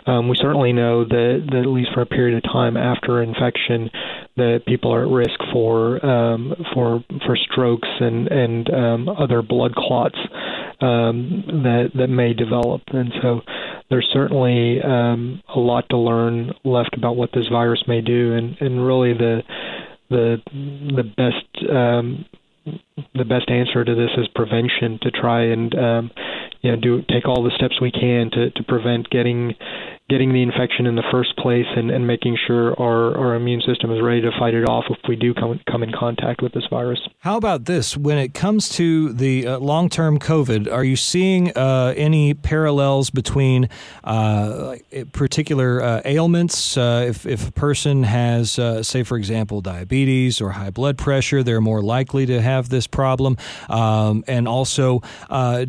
Um, 0.08 0.29
we 0.29 0.38
certainly 0.39 0.72
know 0.72 1.03
that, 1.03 1.48
that 1.51 1.58
at 1.58 1.67
least 1.67 1.89
for 1.94 2.01
a 2.01 2.05
period 2.05 2.38
of 2.38 2.44
time 2.44 2.77
after 2.77 3.24
infection, 3.24 3.89
that 4.38 4.63
people 4.67 4.94
are 4.94 5.03
at 5.03 5.12
risk 5.12 5.39
for 5.51 6.05
um, 6.05 6.53
for 6.74 7.03
for 7.25 7.36
strokes 7.36 7.88
and 8.00 8.27
and 8.27 8.74
um, 8.74 9.10
other 9.10 9.41
blood 9.41 9.74
clots 9.75 10.17
um, 10.82 11.44
that 11.63 11.91
that 11.96 12.08
may 12.08 12.34
develop. 12.34 12.82
And 12.88 13.12
so 13.22 13.41
there's 13.89 14.08
certainly 14.12 14.82
um, 14.82 15.42
a 15.54 15.60
lot 15.60 15.86
to 15.89 15.98
learn 15.98 16.54
left 16.63 16.96
about 16.98 17.15
what 17.15 17.30
this 17.34 17.48
virus 17.51 17.84
may 17.88 18.01
do, 18.01 18.34
and 18.34 18.58
and 18.60 18.86
really 18.86 19.13
the 19.13 19.42
the 20.10 20.38
the 20.96 21.04
best 21.04 21.70
um, 21.72 22.25
the 23.13 23.25
best 23.25 23.50
answer 23.50 23.84
to 23.86 23.96
this 23.96 24.10
is 24.18 24.27
prevention 24.34 25.00
to 25.01 25.12
try 25.12 25.44
and 25.46 25.75
um, 25.75 26.12
you 26.62 26.72
know 26.72 26.77
do 26.77 27.01
take 27.10 27.27
all 27.27 27.44
the 27.44 27.51
steps 27.56 27.80
we 27.80 27.92
can 27.92 28.30
to 28.32 28.50
to 28.51 28.63
prevent 28.63 29.10
getting 29.10 29.54
getting 30.07 30.33
the 30.33 30.41
infection 30.43 30.85
in 30.85 30.95
the 30.95 31.03
first 31.12 31.35
place 31.38 31.65
and, 31.75 31.89
and 31.89 32.05
making 32.05 32.38
sure 32.45 32.79
our, 32.79 33.17
our 33.17 33.35
immune 33.35 33.59
system 33.62 33.91
is 33.91 34.00
ready 34.03 34.21
to 34.21 34.29
fight 34.38 34.53
it 34.53 34.69
off 34.69 34.85
if 34.88 35.00
we 35.09 35.15
do 35.15 35.33
come, 35.33 35.59
come 35.69 35.81
in 35.81 35.91
contact 35.91 36.43
with 36.43 36.53
this 36.53 36.65
virus. 36.69 37.00
How 37.19 37.38
about 37.38 37.65
this? 37.65 37.97
When 37.97 38.19
it 38.19 38.35
comes 38.35 38.69
to 38.69 39.12
the 39.13 39.47
uh, 39.47 39.57
long 39.57 39.89
term 39.89 40.19
COVID, 40.19 40.71
are 40.71 40.83
you 40.83 40.95
seeing 40.95 41.51
uh, 41.57 41.95
any 41.97 42.35
parallels 42.35 43.09
between 43.09 43.67
uh, 44.03 44.75
particular 45.12 45.81
uh, 45.81 46.01
ailments? 46.05 46.77
Uh, 46.77 47.05
if, 47.07 47.25
if 47.25 47.50
a 47.50 47.51
person 47.51 48.03
has, 48.03 48.59
uh, 48.59 48.83
say, 48.83 49.01
for 49.01 49.17
example, 49.17 49.59
diabetes 49.59 50.39
or 50.39 50.51
high 50.51 50.69
blood 50.69 51.00
pressure, 51.00 51.41
they're 51.41 51.62
more 51.62 51.81
likely 51.81 52.27
to 52.27 52.43
have 52.43 52.69
this 52.69 52.85
problem. 52.85 53.38
Um, 53.69 54.24
and 54.27 54.47
also, 54.47 55.01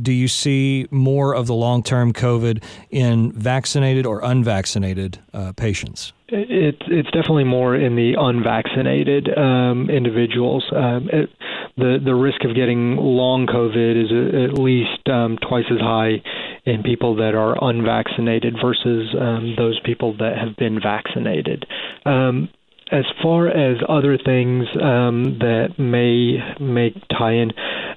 do 0.02 0.12
you 0.12 0.28
see 0.28 0.88
more 0.90 1.34
of 1.34 1.46
the 1.46 1.54
long 1.54 1.82
term 1.82 2.12
COVID 2.12 2.62
in 2.90 3.32
vaccinated 3.32 4.04
or 4.04 4.25
unvaccinated 4.26 5.18
uh, 5.32 5.52
patients? 5.52 6.12
It's 6.28 6.82
it's 6.88 7.10
definitely 7.12 7.44
more 7.44 7.76
in 7.76 7.94
the 7.94 8.14
unvaccinated 8.18 9.28
um, 9.38 9.88
individuals. 9.88 10.64
Um, 10.74 11.08
it, 11.12 11.30
the 11.76 11.98
the 12.04 12.14
risk 12.14 12.42
of 12.44 12.54
getting 12.54 12.96
long 12.96 13.46
COVID 13.46 14.04
is 14.04 14.10
at 14.50 14.58
least 14.58 15.08
um, 15.08 15.38
twice 15.48 15.66
as 15.70 15.78
high 15.78 16.22
in 16.64 16.82
people 16.82 17.16
that 17.16 17.34
are 17.34 17.56
unvaccinated 17.62 18.56
versus 18.60 19.14
um, 19.18 19.54
those 19.56 19.78
people 19.84 20.16
that 20.16 20.36
have 20.36 20.56
been 20.56 20.80
vaccinated. 20.82 21.64
Um, 22.04 22.48
as 22.92 23.04
far 23.20 23.48
as 23.48 23.78
other 23.88 24.16
things 24.16 24.66
um, 24.80 25.38
that 25.40 25.74
may 25.78 26.38
may 26.60 26.90
tie 27.16 27.32
in, 27.32 27.50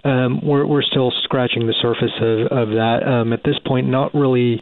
um, 0.03 0.41
we're 0.43 0.65
we're 0.65 0.81
still 0.81 1.11
scratching 1.23 1.67
the 1.67 1.75
surface 1.79 2.13
of, 2.21 2.57
of 2.57 2.69
that. 2.69 3.03
Um, 3.05 3.33
at 3.33 3.43
this 3.43 3.59
point, 3.65 3.87
not 3.87 4.13
really 4.15 4.61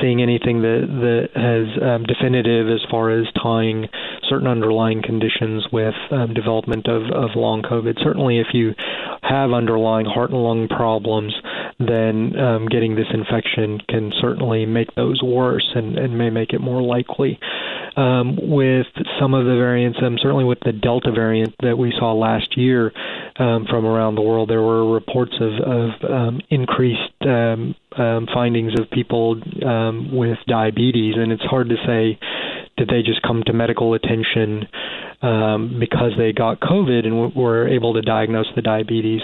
seeing 0.00 0.22
anything 0.22 0.62
that 0.62 0.86
that 0.86 1.28
has 1.34 1.82
um, 1.82 2.04
definitive 2.04 2.68
as 2.68 2.84
far 2.90 3.10
as 3.10 3.26
tying 3.40 3.88
certain 4.28 4.46
underlying 4.46 5.02
conditions 5.02 5.66
with 5.72 5.94
um, 6.10 6.34
development 6.34 6.86
of, 6.88 7.02
of 7.12 7.36
long 7.36 7.62
COVID. 7.62 8.02
Certainly, 8.02 8.38
if 8.38 8.48
you 8.52 8.74
have 9.22 9.52
underlying 9.52 10.06
heart 10.06 10.30
and 10.30 10.42
lung 10.42 10.68
problems, 10.68 11.34
then 11.78 12.38
um, 12.38 12.66
getting 12.68 12.94
this 12.96 13.06
infection 13.12 13.80
can 13.88 14.12
certainly 14.20 14.64
make 14.66 14.94
those 14.94 15.22
worse 15.22 15.66
and, 15.74 15.98
and 15.98 16.16
may 16.16 16.30
make 16.30 16.52
it 16.52 16.60
more 16.60 16.82
likely. 16.82 17.38
Um, 17.96 18.36
with 18.40 18.86
some 19.18 19.32
of 19.32 19.46
the 19.46 19.56
variants, 19.56 19.98
um, 20.02 20.18
certainly 20.20 20.44
with 20.44 20.58
the 20.60 20.72
Delta 20.72 21.12
variant 21.12 21.54
that 21.62 21.78
we 21.78 21.94
saw 21.98 22.12
last 22.12 22.56
year 22.56 22.92
um, 23.38 23.66
from 23.68 23.86
around 23.86 24.16
the 24.16 24.22
world, 24.22 24.50
there 24.50 24.60
were 24.60 24.92
reports 24.92 25.32
of, 25.40 25.52
of 25.60 26.10
um, 26.10 26.40
increased 26.50 27.12
um, 27.22 27.74
um, 27.96 28.26
findings 28.34 28.78
of 28.78 28.90
people 28.90 29.40
with 30.12 30.38
diabetes, 30.46 31.14
and 31.16 31.32
it's 31.32 31.44
hard 31.44 31.70
to 31.70 31.76
say 31.86 32.18
did 32.76 32.88
they 32.88 33.02
just 33.02 33.22
come 33.22 33.42
to 33.46 33.54
medical 33.54 33.94
attention 33.94 34.66
um, 35.22 35.78
because 35.80 36.12
they 36.18 36.32
got 36.32 36.60
COVID 36.60 37.04
and 37.04 37.14
w- 37.14 37.32
were 37.34 37.68
able 37.68 37.94
to 37.94 38.02
diagnose 38.02 38.46
the 38.54 38.62
diabetes, 38.62 39.22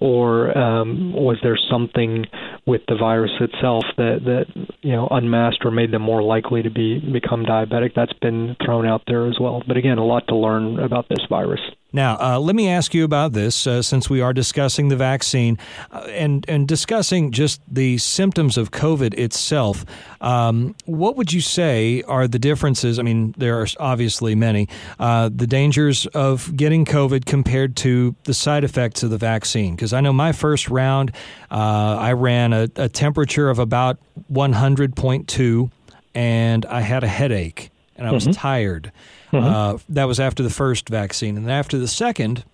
or 0.00 0.56
um, 0.56 1.12
was 1.12 1.38
there 1.42 1.58
something 1.70 2.26
with 2.66 2.82
the 2.88 2.96
virus 2.96 3.32
itself 3.40 3.84
that 3.96 4.20
that 4.24 4.46
you 4.82 4.92
know 4.92 5.08
unmasked 5.10 5.64
or 5.64 5.70
made 5.70 5.92
them 5.92 6.02
more 6.02 6.22
likely 6.22 6.62
to 6.62 6.70
be 6.70 6.98
become 6.98 7.44
diabetic? 7.44 7.92
That's 7.94 8.12
been 8.14 8.56
thrown 8.64 8.86
out 8.86 9.02
there 9.06 9.26
as 9.26 9.36
well. 9.40 9.62
But 9.66 9.76
again, 9.76 9.98
a 9.98 10.04
lot 10.04 10.26
to 10.28 10.36
learn 10.36 10.78
about 10.78 11.08
this 11.08 11.24
virus. 11.28 11.60
Now, 11.94 12.18
uh, 12.18 12.40
let 12.40 12.56
me 12.56 12.68
ask 12.68 12.92
you 12.92 13.04
about 13.04 13.34
this 13.34 13.68
uh, 13.68 13.80
since 13.80 14.10
we 14.10 14.20
are 14.20 14.32
discussing 14.32 14.88
the 14.88 14.96
vaccine 14.96 15.58
uh, 15.92 16.00
and, 16.10 16.44
and 16.48 16.66
discussing 16.66 17.30
just 17.30 17.60
the 17.72 17.98
symptoms 17.98 18.58
of 18.58 18.72
COVID 18.72 19.14
itself. 19.14 19.86
Um, 20.20 20.74
what 20.86 21.16
would 21.16 21.32
you 21.32 21.40
say 21.40 22.02
are 22.08 22.26
the 22.26 22.40
differences? 22.40 22.98
I 22.98 23.02
mean, 23.02 23.32
there 23.38 23.60
are 23.60 23.68
obviously 23.78 24.34
many. 24.34 24.68
Uh, 24.98 25.30
the 25.32 25.46
dangers 25.46 26.06
of 26.06 26.56
getting 26.56 26.84
COVID 26.84 27.26
compared 27.26 27.76
to 27.76 28.16
the 28.24 28.34
side 28.34 28.64
effects 28.64 29.04
of 29.04 29.10
the 29.10 29.18
vaccine. 29.18 29.76
Because 29.76 29.92
I 29.92 30.00
know 30.00 30.12
my 30.12 30.32
first 30.32 30.68
round, 30.68 31.12
uh, 31.48 31.96
I 32.00 32.14
ran 32.14 32.52
a, 32.52 32.68
a 32.74 32.88
temperature 32.88 33.48
of 33.48 33.60
about 33.60 33.98
100.2 34.32 35.70
and 36.12 36.66
I 36.66 36.80
had 36.80 37.04
a 37.04 37.08
headache 37.08 37.70
and 37.96 38.08
I 38.08 38.10
was 38.10 38.24
mm-hmm. 38.24 38.32
tired. 38.32 38.92
Mm-hmm. 39.34 39.54
Uh, 39.54 39.78
that 39.88 40.04
was 40.04 40.20
after 40.20 40.42
the 40.42 40.50
first 40.50 40.88
vaccine. 40.88 41.36
And 41.36 41.50
after 41.50 41.76
the 41.76 41.88
second, 41.88 42.44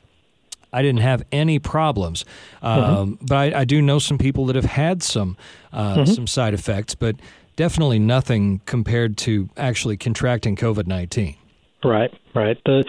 I 0.73 0.83
didn't 0.83 1.01
have 1.01 1.23
any 1.31 1.59
problems. 1.59 2.25
Um, 2.63 2.83
mm-hmm. 2.83 3.27
But 3.27 3.37
I, 3.37 3.61
I, 3.61 3.65
do 3.65 3.83
know 3.83 3.99
some 3.99 4.19
people 4.19 4.47
that 4.47 4.57
have 4.57 4.65
had 4.65 5.03
some 5.03 5.37
uh, 5.73 5.97
mm-hmm. 5.97 6.13
some 6.13 6.27
side 6.27 6.55
effects, 6.55 6.95
but 6.95 7.17
definitely 7.57 7.99
nothing 7.99 8.61
compared 8.67 9.17
to 9.19 9.49
actually 9.57 9.97
contracting 9.97 10.57
COVID 10.57 10.87
nineteen. 10.87 11.37
Right, 11.85 12.13
right. 12.35 12.59
The 12.65 12.85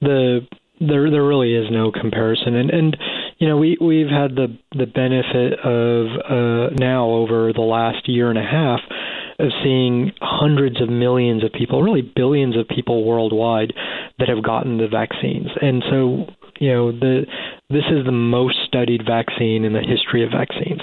the 0.00 0.46
there 0.80 1.10
there 1.10 1.24
really 1.24 1.54
is 1.54 1.70
no 1.70 1.90
comparison, 1.90 2.54
and 2.54 2.70
and 2.70 2.96
you 3.38 3.48
know 3.48 3.56
we 3.56 3.76
we've 3.80 4.08
had 4.08 4.36
the 4.36 4.56
the 4.72 4.86
benefit 4.86 5.58
of 5.60 6.06
uh, 6.24 6.74
now 6.74 7.08
over 7.08 7.52
the 7.52 7.62
last 7.62 8.08
year 8.08 8.30
and 8.30 8.38
a 8.38 8.44
half 8.44 8.80
of 9.38 9.48
seeing 9.62 10.12
hundreds 10.20 10.80
of 10.80 10.88
millions 10.88 11.44
of 11.44 11.52
people, 11.52 11.82
really 11.82 12.02
billions 12.02 12.56
of 12.56 12.66
people 12.68 13.04
worldwide 13.04 13.72
that 14.18 14.28
have 14.28 14.42
gotten 14.42 14.78
the 14.78 14.88
vaccines. 14.88 15.48
And 15.60 15.82
so, 15.90 16.26
you 16.58 16.72
know, 16.72 16.92
the 16.92 17.26
this 17.68 17.84
is 17.90 18.04
the 18.04 18.12
most 18.12 18.56
studied 18.66 19.02
vaccine 19.04 19.64
in 19.64 19.72
the 19.72 19.82
history 19.82 20.24
of 20.24 20.30
vaccines. 20.30 20.80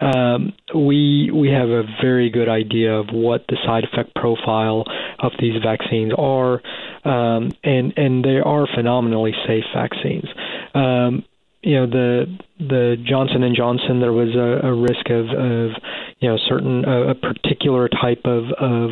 um, 0.00 0.52
we 0.74 1.30
we 1.32 1.48
have 1.48 1.68
a 1.68 1.84
very 2.02 2.30
good 2.30 2.48
idea 2.48 2.92
of 2.92 3.06
what 3.12 3.44
the 3.48 3.56
side 3.64 3.84
effect 3.84 4.14
profile 4.14 4.84
of 5.20 5.32
these 5.38 5.62
vaccines 5.62 6.12
are, 6.18 6.60
um, 7.04 7.52
and 7.64 7.94
and 7.96 8.24
they 8.24 8.40
are 8.44 8.66
phenomenally 8.74 9.32
safe 9.46 9.64
vaccines. 9.74 10.28
Um, 10.74 11.24
you 11.62 11.74
know 11.74 11.86
the 11.86 12.38
the 12.58 12.96
Johnson 13.04 13.42
and 13.42 13.56
Johnson 13.56 14.00
there 14.00 14.12
was 14.12 14.34
a, 14.34 14.68
a 14.68 14.72
risk 14.72 15.10
of, 15.10 15.26
of 15.30 15.70
you 16.18 16.28
know 16.28 16.38
certain 16.48 16.84
a, 16.84 17.10
a 17.10 17.14
particular 17.14 17.88
type 17.88 18.22
of 18.24 18.44
of 18.58 18.90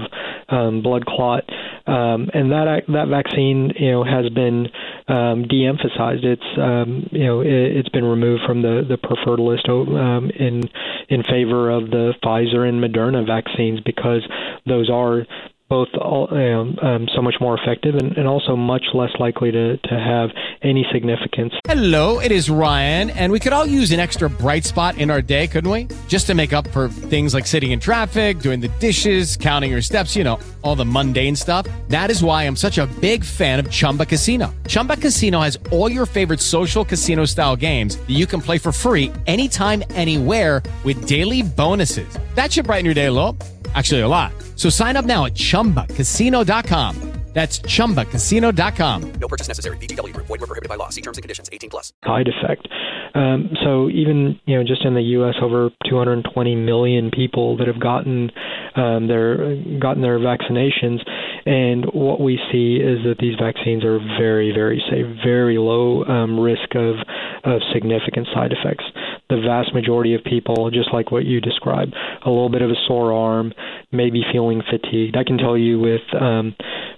um, 0.49 0.83
blood 0.83 1.07
clot. 1.07 1.45
Um, 1.87 2.31
and 2.33 2.53
that 2.53 2.83
that 2.89 3.09
vaccine 3.09 3.73
you 3.79 3.93
know 3.93 4.05
has 4.05 4.29
been 4.31 4.69
um, 5.09 5.47
de-emphasized. 5.49 6.25
It's 6.25 6.59
um, 6.59 7.09
you 7.13 7.25
know 7.25 7.41
it, 7.41 7.77
has 7.77 7.89
been 7.93 8.05
removed 8.05 8.43
from 8.47 8.63
the 8.63 8.85
the 8.89 8.99
preferred 8.99 9.41
list 9.41 9.69
um, 9.69 10.31
in 10.31 10.63
in 11.09 11.23
favor 11.23 11.71
of 11.71 11.91
the 11.91 12.15
Pfizer 12.23 12.69
and 12.69 12.83
Moderna 12.83 13.27
vaccines 13.27 13.81
because 13.81 14.27
those 14.67 14.91
are 14.91 15.27
both 15.75 15.89
um, 16.01 16.79
um, 16.83 17.09
so 17.17 17.21
much 17.21 17.35
more 17.41 17.59
effective 17.61 17.97
and, 17.97 18.17
and, 18.17 18.29
also 18.29 18.55
much 18.55 18.85
less 18.95 19.11
likely 19.19 19.51
to, 19.51 19.77
to 19.79 19.99
have 19.99 20.31
any 20.63 20.87
significance. 20.93 21.53
Hello, 21.67 22.21
it 22.21 22.31
is 22.31 22.49
Ryan, 22.49 23.11
and 23.11 23.33
we 23.33 23.41
could 23.41 23.53
all 23.53 23.67
use 23.67 23.91
an 23.91 23.99
extra 23.99 24.31
bright 24.31 24.65
spot 24.65 24.99
in 24.99 25.11
our 25.11 25.21
day, 25.21 25.49
couldn't 25.49 25.71
we? 25.71 25.89
Just 26.07 26.29
to 26.29 26.35
make 26.35 26.53
up 26.53 26.69
for 26.69 26.89
things 26.89 27.35
like 27.35 27.45
sitting 27.45 27.73
in 27.73 27.81
traffic, 27.81 28.39
doing 28.39 28.61
the 28.61 28.69
dishes, 28.79 29.37
counting 29.37 29.73
your 29.73 29.83
steps, 29.83 30.15
you 30.15 30.23
know, 30.23 30.39
all 30.63 30.77
the 30.77 30.85
mundane 30.85 31.35
stuff. 31.35 31.67
That 31.89 32.09
is 32.09 32.23
why 32.23 32.45
I'm 32.45 32.57
such 32.57 32.79
a 32.79 32.87
big 33.01 33.25
fan 33.25 33.59
of 33.59 33.69
Chumba 33.69 34.07
Casino. 34.07 34.55
Chumba 34.69 34.97
Casino 34.97 35.41
has 35.41 35.59
all 35.73 35.91
your 35.91 36.07
favorite 36.07 36.41
social 36.41 36.85
casino 36.85 37.25
style 37.25 37.57
games 37.57 37.97
that 37.97 38.15
you 38.21 38.27
can 38.27 38.41
play 38.41 38.59
for 38.59 38.71
free 38.71 39.11
anytime, 39.27 39.83
anywhere 39.91 40.63
with 40.85 41.09
daily 41.09 41.43
bonuses. 41.43 42.17
That 42.37 42.53
should 42.53 42.67
brighten 42.67 42.85
your 42.85 42.95
day 42.95 43.07
a 43.07 43.13
little. 43.13 43.37
Actually, 43.75 44.03
a 44.03 44.09
lot. 44.09 44.44
So 44.57 44.69
sign 44.69 44.97
up 44.97 45.05
now 45.05 45.27
at 45.27 45.35
ChumbaCasino.com. 45.35 47.15
That's 47.35 47.59
ChumbaCasino.com. 47.59 49.13
No 49.21 49.27
purchase 49.27 49.49
necessary. 49.49 49.77
VGW. 49.79 50.15
Void 50.15 50.41
were 50.41 50.47
prohibited 50.47 50.69
by 50.69 50.77
law. 50.77 50.89
See 50.91 51.03
terms 51.03 51.19
and 51.19 51.23
conditions. 51.25 51.51
18 51.53 51.69
plus. 51.69 51.93
Side 52.05 52.29
effect. 52.29 52.69
Um, 53.17 53.51
so 53.65 53.91
even, 53.91 54.39
you 54.47 54.57
know, 54.57 54.63
just 54.63 54.85
in 54.85 54.95
the 54.95 55.03
U.S., 55.19 55.35
over 55.43 55.71
220 55.91 56.55
million 56.55 57.11
people 57.11 57.57
that 57.57 57.67
have 57.67 57.81
gotten 57.81 58.31
um, 58.77 59.09
their 59.09 59.57
gotten 59.81 60.03
their 60.03 60.21
vaccinations. 60.21 61.03
And 61.47 61.85
what 61.93 62.21
we 62.21 62.39
see 62.51 62.77
is 62.77 63.05
that 63.05 63.17
these 63.19 63.37
vaccines 63.39 63.85
are 63.85 63.99
very, 64.19 64.53
very 64.53 64.83
safe, 64.91 65.07
very 65.25 65.59
low 65.59 66.05
um, 66.05 66.41
risk 66.41 66.75
of, 66.75 66.97
of 67.45 67.61
significant 67.73 68.29
side 68.35 68.53
effects 68.53 68.85
the 69.31 69.41
vast 69.41 69.73
majority 69.75 70.15
of 70.15 70.23
people, 70.23 70.71
just 70.71 70.93
like 70.93 71.11
what 71.11 71.25
you 71.25 71.41
described, 71.41 71.95
a 72.25 72.29
little 72.29 72.51
bit 72.51 72.63
of 72.63 72.71
a 72.71 72.75
sore 72.87 73.13
arm, 73.13 73.53
maybe 73.91 74.23
feeling 74.33 74.63
fatigued. 74.71 75.17
I 75.17 75.25
can 75.25 75.39
tell 75.39 75.57
you 75.57 75.81
with 75.81 76.03
um, 76.21 76.55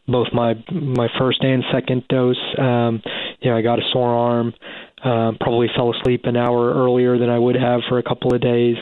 both 0.08 0.28
my 0.32 0.54
my 0.72 1.08
first 1.18 1.42
and 1.42 1.62
second 1.72 2.04
dose, 2.08 2.36
um, 2.58 3.00
you 3.40 3.50
know, 3.50 3.56
I 3.56 3.62
got 3.62 3.78
a 3.78 3.82
sore 3.92 4.10
arm. 4.10 4.54
Um, 5.06 5.36
probably 5.40 5.68
fell 5.76 5.94
asleep 5.94 6.22
an 6.24 6.36
hour 6.36 6.74
earlier 6.74 7.16
than 7.16 7.30
I 7.30 7.38
would 7.38 7.54
have 7.54 7.80
for 7.88 7.98
a 7.98 8.02
couple 8.02 8.34
of 8.34 8.40
days. 8.40 8.74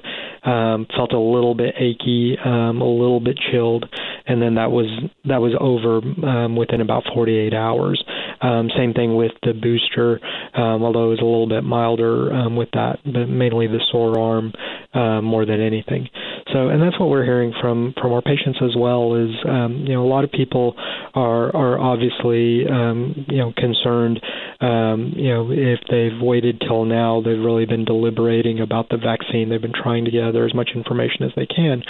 Um, 0.43 0.87
felt 0.97 1.13
a 1.13 1.19
little 1.19 1.55
bit 1.55 1.75
achy, 1.79 2.39
um, 2.43 2.81
a 2.81 2.89
little 2.89 3.21
bit 3.21 3.39
chilled, 3.51 3.85
and 4.27 4.41
then 4.41 4.55
that 4.55 4.71
was 4.71 4.87
that 5.27 5.41
was 5.41 5.53
over 5.61 5.99
um, 6.27 6.57
within 6.57 6.81
about 6.81 7.05
48 7.15 7.53
hours. 7.53 8.03
Um, 8.41 8.71
same 8.77 8.95
thing 8.95 9.17
with 9.17 9.33
the 9.43 9.53
booster, 9.53 10.21
um, 10.55 10.83
although 10.83 11.07
it 11.07 11.11
was 11.11 11.21
a 11.21 11.25
little 11.25 11.49
bit 11.49 11.63
milder 11.63 12.33
um, 12.33 12.57
with 12.57 12.71
that, 12.73 13.01
but 13.05 13.27
mainly 13.27 13.67
the 13.67 13.81
sore 13.91 14.19
arm 14.19 14.53
uh, 14.95 15.21
more 15.21 15.45
than 15.45 15.61
anything. 15.61 16.09
So, 16.53 16.69
and 16.69 16.83
that's 16.83 16.99
what 17.01 17.09
we're 17.09 17.25
hearing 17.25 17.55
from 17.61 17.95
from 18.01 18.13
our 18.13 18.21
patients 18.21 18.59
as 18.63 18.77
well. 18.77 19.15
Is 19.15 19.31
um, 19.49 19.85
you 19.87 19.95
know 19.95 20.05
a 20.05 20.11
lot 20.11 20.25
of 20.25 20.31
people 20.31 20.75
are 21.15 21.55
are 21.57 21.79
obviously 21.79 22.67
um, 22.69 23.27
you 23.29 23.39
know 23.39 23.53
concerned. 23.57 24.21
Um, 24.61 25.15
you 25.17 25.33
know 25.33 25.51
if 25.51 25.81
they've 25.89 26.21
waited 26.21 26.61
till 26.61 26.85
now, 26.85 27.23
they've 27.25 27.39
really 27.39 27.65
been 27.65 27.85
deliberating 27.85 28.61
about 28.61 28.89
the 28.91 28.99
vaccine. 28.99 29.49
They've 29.49 29.61
been 29.61 29.73
trying 29.73 30.05
to 30.05 30.11
gather 30.11 30.45
as 30.45 30.55
much 30.55 30.71
information 30.75 31.23
as 31.25 31.33
they 31.35 31.47
can. 31.47 31.83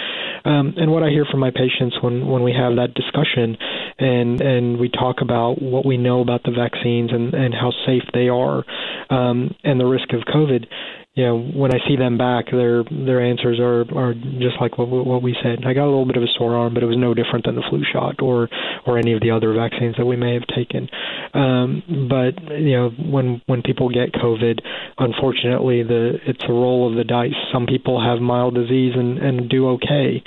Um, 0.44 0.74
and 0.76 0.92
what 0.92 1.02
I 1.02 1.10
hear 1.10 1.24
from 1.28 1.40
my 1.40 1.50
patients 1.50 1.96
when 2.00 2.26
when 2.26 2.42
we 2.42 2.52
have 2.52 2.76
that 2.76 2.94
discussion 2.94 3.56
and 3.98 4.40
and 4.40 4.78
we 4.78 4.88
talk 4.88 5.16
about 5.20 5.60
what 5.60 5.84
we 5.84 5.96
know 5.96 6.20
about 6.20 6.42
the 6.44 6.52
vaccines 6.52 7.10
and 7.12 7.34
and 7.34 7.54
how 7.54 7.72
safe 7.86 8.04
they 8.12 8.28
are 8.28 8.64
um, 9.10 9.54
and 9.64 9.80
the 9.80 9.86
risk 9.86 10.12
of 10.12 10.20
COVID 10.32 10.66
you 11.14 11.24
know, 11.24 11.38
when 11.38 11.72
I 11.72 11.78
see 11.86 11.94
them 11.94 12.18
back, 12.18 12.46
their 12.50 12.82
their 12.82 13.20
answers 13.22 13.60
are 13.60 13.82
are 13.96 14.14
just 14.14 14.60
like 14.60 14.76
what 14.78 14.88
what 14.88 15.22
we 15.22 15.36
said. 15.44 15.64
I 15.64 15.72
got 15.72 15.84
a 15.84 15.92
little 15.92 16.06
bit 16.06 16.16
of 16.16 16.24
a 16.24 16.32
sore 16.36 16.56
arm, 16.56 16.74
but 16.74 16.82
it 16.82 16.86
was 16.86 16.98
no 16.98 17.14
different 17.14 17.46
than 17.46 17.54
the 17.54 17.62
flu 17.70 17.84
shot 17.92 18.20
or 18.20 18.48
or 18.84 18.98
any 18.98 19.12
of 19.12 19.20
the 19.20 19.30
other 19.30 19.54
vaccines 19.54 19.94
that 19.96 20.06
we 20.06 20.16
may 20.16 20.34
have 20.34 20.46
taken. 20.48 20.88
Um, 21.32 22.08
but 22.10 22.42
you 22.58 22.72
know, 22.72 22.90
when 22.90 23.40
when 23.46 23.62
people 23.62 23.90
get 23.90 24.12
COVID, 24.12 24.58
unfortunately, 24.98 25.84
the 25.84 26.18
it's 26.26 26.42
a 26.48 26.52
roll 26.52 26.90
of 26.90 26.96
the 26.96 27.04
dice. 27.04 27.38
Some 27.52 27.66
people 27.66 28.02
have 28.04 28.20
mild 28.20 28.56
disease 28.56 28.94
and 28.96 29.18
and 29.18 29.48
do 29.48 29.68
okay, 29.68 30.20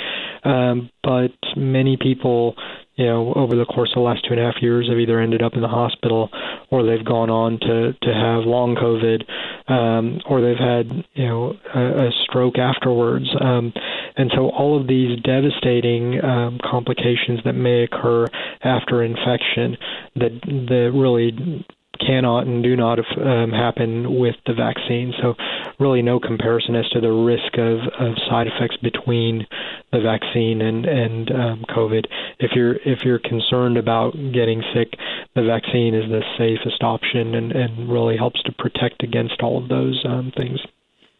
um, 0.45 0.89
but 1.03 1.35
many 1.57 1.97
people 1.97 2.55
you 2.97 3.05
know, 3.05 3.31
over 3.35 3.55
the 3.55 3.65
course 3.65 3.91
of 3.91 4.01
the 4.01 4.01
last 4.01 4.25
two 4.25 4.33
and 4.33 4.41
a 4.41 4.43
half 4.43 4.59
years 4.59 4.89
have 4.89 4.97
either 4.97 5.19
ended 5.19 5.43
up 5.43 5.53
in 5.53 5.61
the 5.61 5.67
hospital 5.67 6.29
or 6.71 6.83
they've 6.83 7.05
gone 7.05 7.29
on 7.29 7.59
to, 7.59 7.93
to 7.93 8.09
have 8.11 8.43
long 8.43 8.75
COVID 8.75 9.21
um, 9.67 10.19
or 10.27 10.41
they've 10.41 10.57
had, 10.57 11.05
you 11.13 11.25
know, 11.25 11.57
a, 11.73 12.07
a 12.07 12.11
stroke 12.23 12.57
afterwards. 12.57 13.27
Um, 13.39 13.73
and 14.15 14.31
so 14.35 14.49
all 14.49 14.79
of 14.79 14.87
these 14.87 15.19
devastating 15.21 16.23
um, 16.23 16.59
complications 16.63 17.39
that 17.45 17.53
may 17.53 17.83
occur 17.83 18.27
after 18.63 19.03
infection 19.03 19.77
that, 20.15 20.31
that 20.41 20.91
really 20.93 21.65
cannot 21.99 22.47
and 22.47 22.63
do 22.63 22.75
not 22.75 22.99
um, 22.99 23.51
happen 23.51 24.19
with 24.19 24.35
the 24.45 24.53
vaccine. 24.53 25.13
So, 25.21 25.35
really, 25.79 26.01
no 26.01 26.19
comparison 26.19 26.75
as 26.75 26.87
to 26.89 27.01
the 27.01 27.11
risk 27.11 27.57
of, 27.57 27.79
of 27.99 28.15
side 28.29 28.47
effects 28.47 28.77
between 28.77 29.45
the 29.91 30.01
vaccine 30.01 30.61
and 30.61 30.85
and 30.85 31.31
um, 31.31 31.65
COVID. 31.69 32.05
If 32.39 32.51
you're 32.55 32.75
if 32.85 33.03
you're 33.03 33.19
concerned 33.19 33.77
about 33.77 34.11
getting 34.33 34.63
sick, 34.73 34.93
the 35.35 35.43
vaccine 35.43 35.93
is 35.93 36.09
the 36.09 36.23
safest 36.37 36.83
option 36.83 37.35
and, 37.35 37.51
and 37.51 37.91
really 37.91 38.17
helps 38.17 38.41
to 38.43 38.51
protect 38.53 39.03
against 39.03 39.41
all 39.41 39.61
of 39.61 39.69
those 39.69 40.03
um, 40.05 40.31
things. 40.35 40.59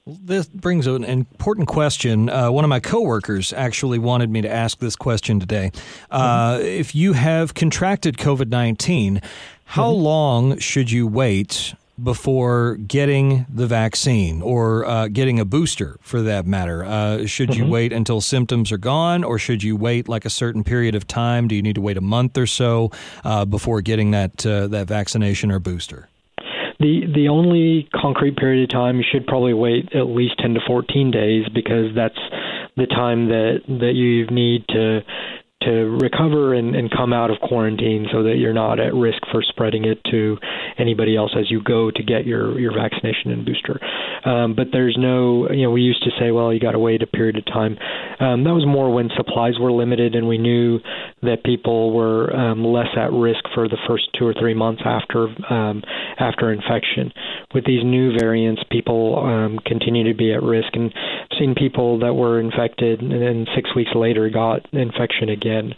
This 0.08 0.48
brings 0.48 0.88
an 0.88 1.04
important 1.04 1.67
question. 1.67 2.30
Uh, 2.30 2.50
one 2.50 2.63
of 2.63 2.70
my 2.70 2.80
coworkers 2.80 3.52
actually 3.52 4.00
wanted 4.00 4.30
me 4.30 4.41
to 4.41 4.50
ask 4.50 4.80
this 4.80 4.96
question 4.96 5.38
today. 5.38 5.72
Uh, 6.10 6.54
mm-hmm. 6.56 6.65
If 6.65 6.96
you 6.96 7.12
have 7.12 7.54
contracted 7.54 8.17
COVID 8.17 8.48
19, 8.48 9.22
how 9.65 9.91
mm-hmm. 9.91 10.02
long 10.02 10.60
should 10.60 10.89
you 10.91 11.08
wait 11.08 11.74
before 12.02 12.76
getting 12.76 13.46
the 13.50 13.67
vaccine 13.67 14.41
or 14.41 14.86
uh, 14.86 15.10
getting 15.10 15.41
a 15.41 15.46
booster 15.46 15.98
for 16.00 16.22
that 16.22 16.46
matter? 16.46 16.86
Uh, 16.86 17.26
should 17.26 17.50
mm-hmm. 17.50 17.63
you 17.63 17.70
wait 17.70 17.91
until 17.91 18.22
symptoms 18.22 18.72
are 18.72 18.78
gone 18.78 19.26
or 19.26 19.38
should 19.38 19.62
you 19.62 19.76
wait 19.76 20.08
like 20.08 20.24
a 20.24 20.30
certain 20.30 20.63
period 20.63 20.96
of 20.96 21.06
time? 21.06 21.50
Do 21.50 21.56
you 21.56 21.62
need 21.62 21.76
to 21.76 21.82
wait 21.82 21.98
a 21.98 22.02
month 22.02 22.38
or 22.38 22.48
so 22.48 22.91
uh, 23.26 23.43
before 23.43 23.82
getting 23.82 24.12
that, 24.12 24.46
uh, 24.46 24.67
that 24.67 24.88
vaccination 24.88 25.52
or 25.52 25.60
booster? 25.60 26.08
The 26.80 27.02
the 27.13 27.30
only 27.30 27.90
concrete 27.94 28.38
period 28.38 28.63
of 28.63 28.70
time 28.70 28.98
you 28.98 29.04
should 29.12 29.26
probably 29.26 29.54
wait 29.54 29.90
at 29.96 30.08
least 30.08 30.38
10 30.40 30.54
to 30.54 30.60
14 30.68 31.12
days 31.12 31.46
because 31.54 31.96
that's 31.96 32.20
the 32.76 32.86
time 32.86 33.30
that 33.30 33.62
that 33.68 33.94
you 33.96 34.28
need 34.28 34.66
to 34.70 35.02
to 35.62 35.98
recover 36.00 36.54
and, 36.54 36.76
and 36.76 36.91
come 36.91 37.12
out 37.13 37.32
of 37.32 37.39
quarantine 37.39 38.08
so 38.12 38.24
that 38.24 38.36
you're 38.38 38.54
not 38.54 38.80
at 38.80 38.93
risk 38.93 39.17
for 39.32 39.41
spreading 39.41 39.86
it 39.86 40.00
to 40.12 40.38
anybody 40.78 41.17
else 41.17 41.32
as 41.38 41.50
you 41.50 41.63
go 41.63 41.89
to 41.89 42.04
get 42.04 42.26
your, 42.26 42.60
your 42.60 42.72
vaccination 42.74 43.32
and 43.32 43.46
booster. 43.46 43.80
Um, 44.24 44.56
but 44.56 44.67
there's 44.72 44.96
no, 45.00 45.50
you 45.50 45.63
know, 45.63 45.72
we 45.72 45.82
used 45.82 46.04
to 46.04 46.12
say, 46.20 46.30
well, 46.30 46.54
you 46.54 46.60
got 46.60 46.74
to 46.74 46.80
wait 46.80 47.02
a 47.02 47.08
period 47.08 47.38
of 47.38 47.46
time. 47.46 47.78
Um, 48.20 48.43
that 48.43 48.54
was 48.54 48.65
more 48.67 48.93
when 48.93 49.10
supplies 49.17 49.54
were 49.60 49.72
limited 49.72 50.13
and 50.13 50.28
we 50.28 50.38
knew 50.38 50.80
that 51.24 51.43
people 51.43 51.91
were 51.91 52.34
um, 52.36 52.63
less 52.63 52.93
at 52.96 53.12
risk 53.12 53.43
for 53.56 53.67
the 53.67 53.78
first 53.88 54.10
two 54.17 54.28
or 54.28 54.36
three 54.39 54.54
months 54.54 54.84
after 54.86 55.28
um, 55.52 55.82
after 56.20 56.52
infection. 56.54 57.12
With 57.54 57.65
these 57.65 57.84
new 57.84 58.13
variants, 58.17 58.62
people 58.70 59.20
um, 59.26 59.60
continue 59.65 60.12
to 60.12 60.17
be 60.17 60.34
at 60.34 60.43
risk, 60.43 60.70
and 60.74 60.93
I've 60.93 61.38
seen 61.39 61.56
people 61.56 62.00
that 62.00 62.13
were 62.13 62.39
infected 62.39 63.02
and 63.02 63.12
then 63.12 63.46
six 63.56 63.74
weeks 63.76 63.91
later 63.96 64.30
got 64.30 64.62
infection 64.74 65.30
again 65.30 65.47
again 65.48 65.74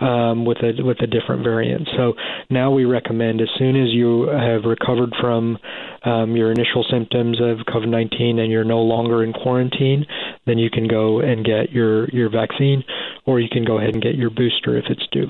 um, 0.00 0.44
with 0.44 0.58
a 0.58 0.82
with 0.82 1.00
a 1.00 1.06
different 1.06 1.42
variant. 1.42 1.88
So 1.96 2.14
now 2.50 2.70
we 2.70 2.84
recommend 2.84 3.40
as 3.40 3.48
soon 3.58 3.76
as 3.76 3.88
you 3.90 4.28
have 4.28 4.64
recovered 4.64 5.12
from 5.20 5.58
um, 6.04 6.36
your 6.36 6.50
initial 6.50 6.84
symptoms 6.90 7.40
of 7.40 7.58
COVID-19 7.66 8.38
and 8.38 8.50
you're 8.50 8.64
no 8.64 8.80
longer 8.80 9.24
in 9.24 9.32
quarantine, 9.32 10.04
then 10.46 10.58
you 10.58 10.70
can 10.70 10.88
go 10.88 11.20
and 11.20 11.44
get 11.44 11.70
your 11.70 12.08
your 12.10 12.30
vaccine, 12.30 12.84
or 13.26 13.40
you 13.40 13.48
can 13.50 13.64
go 13.64 13.78
ahead 13.78 13.94
and 13.94 14.02
get 14.02 14.14
your 14.14 14.30
booster 14.30 14.76
if 14.76 14.84
it's 14.88 15.06
due. 15.12 15.28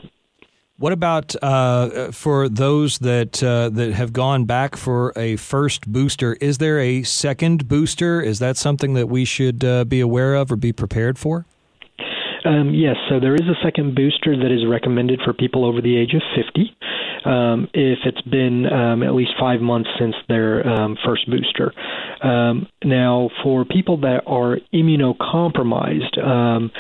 What 0.77 0.93
about 0.93 1.37
uh, 1.41 2.11
for 2.11 2.49
those 2.49 2.99
that 2.99 3.41
uh, 3.43 3.69
that 3.71 3.93
have 3.93 4.13
gone 4.13 4.45
back 4.45 4.75
for 4.75 5.13
a 5.15 5.37
first 5.37 5.87
booster? 5.87 6.37
Is 6.41 6.59
there 6.59 6.81
a 6.81 7.05
second 7.05 7.69
booster? 7.69 8.21
Is 8.21 8.41
that 8.41 8.57
something 8.57 8.95
that 8.95 9.09
we 9.09 9.25
should 9.25 9.65
uh, 9.65 9.85
be 9.85 10.01
aware 10.01 10.35
of 10.35 10.51
or 10.51 10.57
be 10.57 10.73
prepared 10.73 11.17
for? 11.17 11.47
Um, 12.45 12.75
yes, 12.75 12.97
so 13.09 13.21
there 13.21 13.35
is 13.35 13.49
a 13.49 13.57
second 13.65 13.95
booster 13.95 14.37
that 14.37 14.53
is 14.53 14.67
recommended 14.69 15.21
for 15.25 15.33
people 15.33 15.65
over 15.65 15.81
the 15.81 15.97
age 15.97 16.13
of 16.15 16.21
50 16.37 16.77
um, 17.25 17.69
if 17.73 17.99
it's 18.05 18.21
been 18.23 18.67
um, 18.71 19.03
at 19.03 19.15
least 19.15 19.33
five 19.41 19.63
months 19.63 19.89
since 19.99 20.15
their 20.29 20.67
um, 20.67 20.97
first 21.05 21.29
booster. 21.31 21.73
Um, 22.23 22.69
now, 22.85 23.31
for 23.43 23.65
people 23.65 23.99
that 24.03 24.23
are 24.27 24.59
immunocompromised, 24.75 26.23
um, 26.23 26.71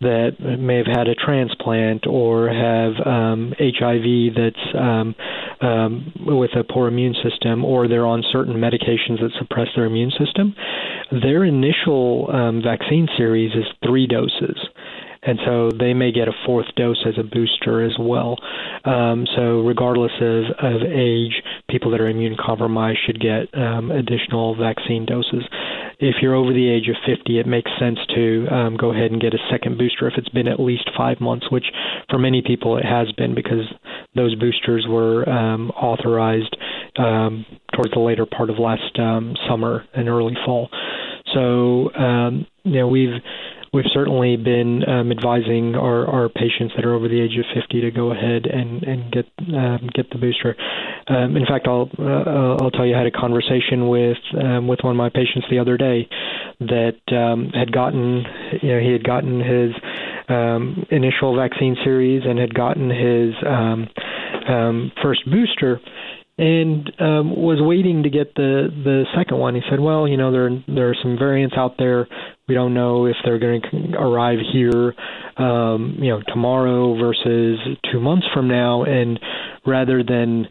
that 0.00 0.32
may 0.58 0.76
have 0.76 0.86
had 0.86 1.08
a 1.08 1.14
transplant 1.14 2.06
or 2.06 2.48
have 2.48 2.92
HIV 3.00 4.34
that's 4.36 4.74
with 6.26 6.50
a 6.54 6.64
poor 6.68 6.88
immune 6.88 7.14
system, 7.22 7.64
or 7.64 7.88
they're 7.88 8.06
on 8.06 8.22
certain 8.30 8.54
medications 8.54 9.20
that 9.22 9.30
suppress 9.38 9.68
their 9.74 9.86
immune 9.86 10.12
system, 10.18 10.54
their 11.10 11.44
initial 11.44 12.26
vaccine 12.62 13.08
series 13.16 13.52
is 13.52 13.64
three 13.82 14.06
doses 14.06 14.58
and 15.26 15.38
so 15.44 15.70
they 15.70 15.94
may 15.94 16.12
get 16.12 16.28
a 16.28 16.32
fourth 16.44 16.66
dose 16.76 17.04
as 17.06 17.14
a 17.18 17.22
booster 17.22 17.82
as 17.82 17.96
well. 17.98 18.36
Um, 18.84 19.26
so 19.34 19.60
regardless 19.60 20.12
of, 20.20 20.44
of 20.58 20.82
age, 20.82 21.42
people 21.68 21.90
that 21.92 22.00
are 22.00 22.08
immune 22.08 22.36
compromised 22.38 22.98
should 23.06 23.20
get 23.20 23.48
um, 23.54 23.90
additional 23.90 24.54
vaccine 24.54 25.06
doses. 25.06 25.44
If 25.98 26.16
you're 26.20 26.34
over 26.34 26.52
the 26.52 26.68
age 26.68 26.88
of 26.88 26.96
50, 27.06 27.38
it 27.38 27.46
makes 27.46 27.70
sense 27.78 27.98
to 28.14 28.46
um, 28.50 28.76
go 28.76 28.92
ahead 28.92 29.12
and 29.12 29.20
get 29.20 29.32
a 29.32 29.38
second 29.50 29.78
booster 29.78 30.08
if 30.08 30.14
it's 30.16 30.28
been 30.28 30.48
at 30.48 30.60
least 30.60 30.90
five 30.96 31.20
months, 31.20 31.50
which 31.50 31.66
for 32.10 32.18
many 32.18 32.42
people 32.42 32.76
it 32.76 32.84
has 32.84 33.10
been 33.12 33.34
because 33.34 33.64
those 34.14 34.34
boosters 34.34 34.86
were 34.88 35.28
um, 35.28 35.70
authorized 35.70 36.56
um, 36.96 37.46
towards 37.74 37.92
the 37.92 38.00
later 38.00 38.26
part 38.26 38.50
of 38.50 38.58
last 38.58 38.98
um, 38.98 39.34
summer 39.48 39.84
and 39.94 40.08
early 40.08 40.34
fall. 40.44 40.68
So 41.32 41.92
um, 41.94 42.46
you 42.64 42.78
know 42.78 42.88
we've 42.88 43.20
we've 43.74 43.90
certainly 43.92 44.36
been 44.36 44.88
um, 44.88 45.10
advising 45.10 45.74
our, 45.74 46.06
our 46.06 46.28
patients 46.28 46.72
that 46.76 46.84
are 46.84 46.94
over 46.94 47.08
the 47.08 47.20
age 47.20 47.36
of 47.36 47.44
50 47.52 47.80
to 47.80 47.90
go 47.90 48.12
ahead 48.12 48.46
and 48.46 48.82
and 48.84 49.12
get 49.12 49.26
um, 49.52 49.90
get 49.92 50.08
the 50.10 50.18
booster. 50.18 50.56
Um, 51.08 51.36
in 51.36 51.44
fact, 51.44 51.66
I'll 51.66 51.90
uh, 51.98 52.62
I'll 52.62 52.70
tell 52.70 52.86
you 52.86 52.94
I 52.94 52.98
had 52.98 53.06
a 53.06 53.10
conversation 53.10 53.88
with 53.88 54.16
um, 54.40 54.68
with 54.68 54.78
one 54.82 54.92
of 54.92 54.96
my 54.96 55.10
patients 55.10 55.46
the 55.50 55.58
other 55.58 55.76
day 55.76 56.08
that 56.60 57.00
um, 57.10 57.50
had 57.52 57.72
gotten 57.72 58.24
you 58.62 58.68
know 58.72 58.80
he 58.80 58.92
had 58.92 59.02
gotten 59.02 59.40
his 59.40 59.72
um, 60.28 60.86
initial 60.90 61.36
vaccine 61.36 61.76
series 61.84 62.22
and 62.24 62.38
had 62.38 62.54
gotten 62.54 62.88
his 62.88 63.34
first 65.02 65.28
booster 65.28 65.80
and 66.36 66.90
um, 66.98 67.36
was 67.36 67.58
waiting 67.60 68.02
to 68.02 68.10
get 68.10 68.34
the 68.34 68.68
the 68.84 69.04
second 69.16 69.38
one. 69.38 69.54
He 69.54 69.62
said, 69.70 69.78
"Well, 69.78 70.08
you 70.08 70.16
know, 70.16 70.32
there 70.32 70.50
there 70.66 70.90
are 70.90 70.96
some 71.00 71.16
variants 71.16 71.56
out 71.56 71.76
there. 71.78 72.08
We 72.48 72.54
don't 72.54 72.74
know 72.74 73.06
if 73.06 73.16
they're 73.24 73.38
going 73.38 73.62
to 73.62 73.98
arrive 73.98 74.38
here, 74.52 74.94
um, 75.36 75.96
you 75.98 76.10
know, 76.10 76.22
tomorrow 76.26 76.98
versus 76.98 77.58
two 77.90 78.00
months 78.00 78.26
from 78.34 78.48
now. 78.48 78.82
And 78.82 79.18
rather 79.64 80.02
than, 80.02 80.48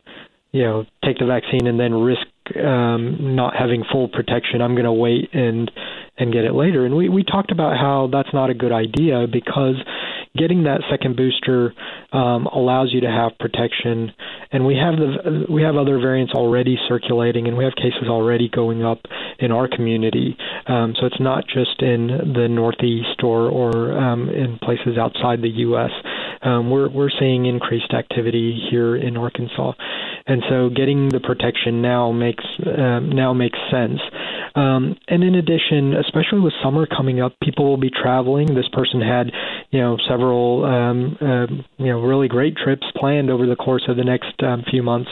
you 0.51 0.63
know, 0.63 0.85
take 1.05 1.19
the 1.19 1.25
vaccine 1.27 1.67
and 1.67 1.79
then 1.79 1.93
risk 1.93 2.25
um, 2.57 3.35
not 3.35 3.55
having 3.55 3.83
full 3.91 4.07
protection, 4.07 4.61
I'm 4.61 4.73
going 4.73 4.85
to 4.85 4.93
wait 4.93 5.33
and 5.33 5.69
and 6.17 6.31
get 6.31 6.45
it 6.45 6.53
later. 6.53 6.85
And 6.85 6.95
we 6.95 7.09
we 7.09 7.23
talked 7.23 7.51
about 7.51 7.77
how 7.77 8.09
that's 8.11 8.33
not 8.33 8.49
a 8.49 8.53
good 8.53 8.71
idea 8.71 9.27
because 9.31 9.75
getting 10.35 10.63
that 10.63 10.81
second 10.89 11.15
booster 11.15 11.73
um, 12.11 12.47
allows 12.47 12.91
you 12.91 13.01
to 13.01 13.09
have 13.09 13.37
protection. 13.39 14.11
And 14.53 14.65
we 14.65 14.75
have 14.75 14.95
the 14.95 15.45
we 15.49 15.63
have 15.63 15.75
other 15.75 15.97
variants 15.97 16.33
already 16.33 16.77
circulating, 16.87 17.47
and 17.47 17.57
we 17.57 17.63
have 17.63 17.73
cases 17.75 18.07
already 18.07 18.49
going 18.49 18.83
up 18.83 18.99
in 19.39 19.51
our 19.51 19.67
community. 19.67 20.37
Um, 20.67 20.93
so 20.99 21.07
it's 21.07 21.19
not 21.19 21.45
just 21.47 21.81
in 21.81 22.33
the 22.35 22.47
Northeast 22.47 23.23
or 23.23 23.49
or 23.49 23.97
um, 23.97 24.29
in 24.29 24.59
places 24.59 24.97
outside 24.97 25.41
the 25.41 25.49
U.S. 25.67 25.91
Um, 26.43 26.69
we're 26.69 26.89
we're 26.89 27.09
seeing 27.19 27.47
increased 27.47 27.93
activity 27.93 28.61
here 28.69 28.95
in 28.95 29.17
Arkansas, 29.17 29.73
and 30.27 30.43
so 30.49 30.69
getting 30.69 31.09
the 31.09 31.19
protection 31.19 31.81
now 31.81 32.11
makes 32.11 32.45
uh, 32.65 32.99
now 32.99 33.33
makes 33.33 33.57
sense. 33.71 33.99
Um, 34.55 34.95
and 35.07 35.23
in 35.23 35.35
addition, 35.35 35.95
especially 35.95 36.39
with 36.39 36.53
summer 36.63 36.85
coming 36.85 37.19
up, 37.19 37.33
people 37.41 37.65
will 37.65 37.77
be 37.77 37.89
traveling. 37.89 38.53
This 38.53 38.69
person 38.71 39.01
had, 39.01 39.31
you 39.71 39.79
know, 39.79 39.97
several, 40.07 40.63
um, 40.65 41.17
uh, 41.19 41.47
you 41.77 41.91
know, 41.91 42.01
really 42.01 42.27
great 42.27 42.55
trips 42.55 42.85
planned 42.95 43.31
over 43.31 43.47
the 43.47 43.55
course 43.55 43.83
of 43.87 43.97
the 43.97 44.03
next 44.03 44.33
um, 44.43 44.63
few 44.69 44.83
months, 44.83 45.09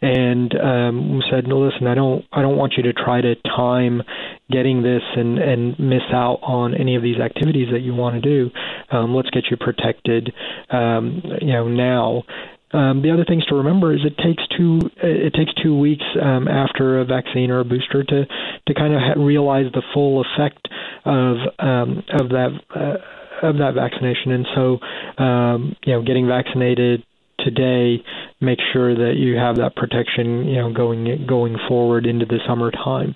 and 0.00 0.52
um, 0.60 1.22
said, 1.30 1.46
no, 1.46 1.60
listen, 1.60 1.86
I 1.86 1.94
don't, 1.94 2.24
I 2.32 2.42
don't 2.42 2.56
want 2.56 2.74
you 2.76 2.82
to 2.84 2.92
try 2.92 3.20
to 3.20 3.36
time 3.56 4.02
getting 4.50 4.82
this 4.82 5.02
and 5.16 5.38
and 5.38 5.78
miss 5.78 6.02
out 6.12 6.40
on 6.42 6.74
any 6.74 6.96
of 6.96 7.02
these 7.02 7.18
activities 7.18 7.68
that 7.72 7.80
you 7.80 7.94
want 7.94 8.20
to 8.20 8.20
do. 8.20 8.50
Um, 8.90 9.14
let's 9.14 9.30
get 9.30 9.44
you 9.50 9.56
protected, 9.56 10.32
um, 10.70 11.22
you 11.40 11.52
know, 11.52 11.68
now. 11.68 12.24
Um, 12.72 13.02
the 13.02 13.10
other 13.10 13.24
things 13.24 13.44
to 13.46 13.54
remember 13.56 13.94
is 13.94 14.00
it 14.04 14.16
takes 14.22 14.42
two 14.56 14.80
it 15.02 15.34
takes 15.34 15.52
two 15.62 15.78
weeks 15.78 16.04
um, 16.20 16.48
after 16.48 17.00
a 17.00 17.04
vaccine 17.04 17.50
or 17.50 17.60
a 17.60 17.64
booster 17.64 18.02
to 18.02 18.24
to 18.66 18.74
kind 18.74 18.94
of 18.94 19.00
ha- 19.00 19.20
realize 19.20 19.66
the 19.72 19.82
full 19.92 20.22
effect 20.22 20.68
of 21.04 21.36
um, 21.58 22.02
of 22.18 22.28
that 22.30 22.50
uh, 22.74 23.46
of 23.46 23.58
that 23.58 23.74
vaccination. 23.74 24.32
And 24.32 24.46
so, 24.54 25.22
um, 25.22 25.76
you 25.84 25.92
know, 25.92 26.02
getting 26.02 26.26
vaccinated 26.26 27.04
today 27.38 28.02
make 28.40 28.58
sure 28.72 28.94
that 28.94 29.14
you 29.16 29.36
have 29.36 29.56
that 29.56 29.74
protection 29.74 30.44
you 30.46 30.56
know 30.56 30.72
going 30.72 31.26
going 31.26 31.56
forward 31.68 32.06
into 32.06 32.24
the 32.24 32.38
summertime 32.46 33.14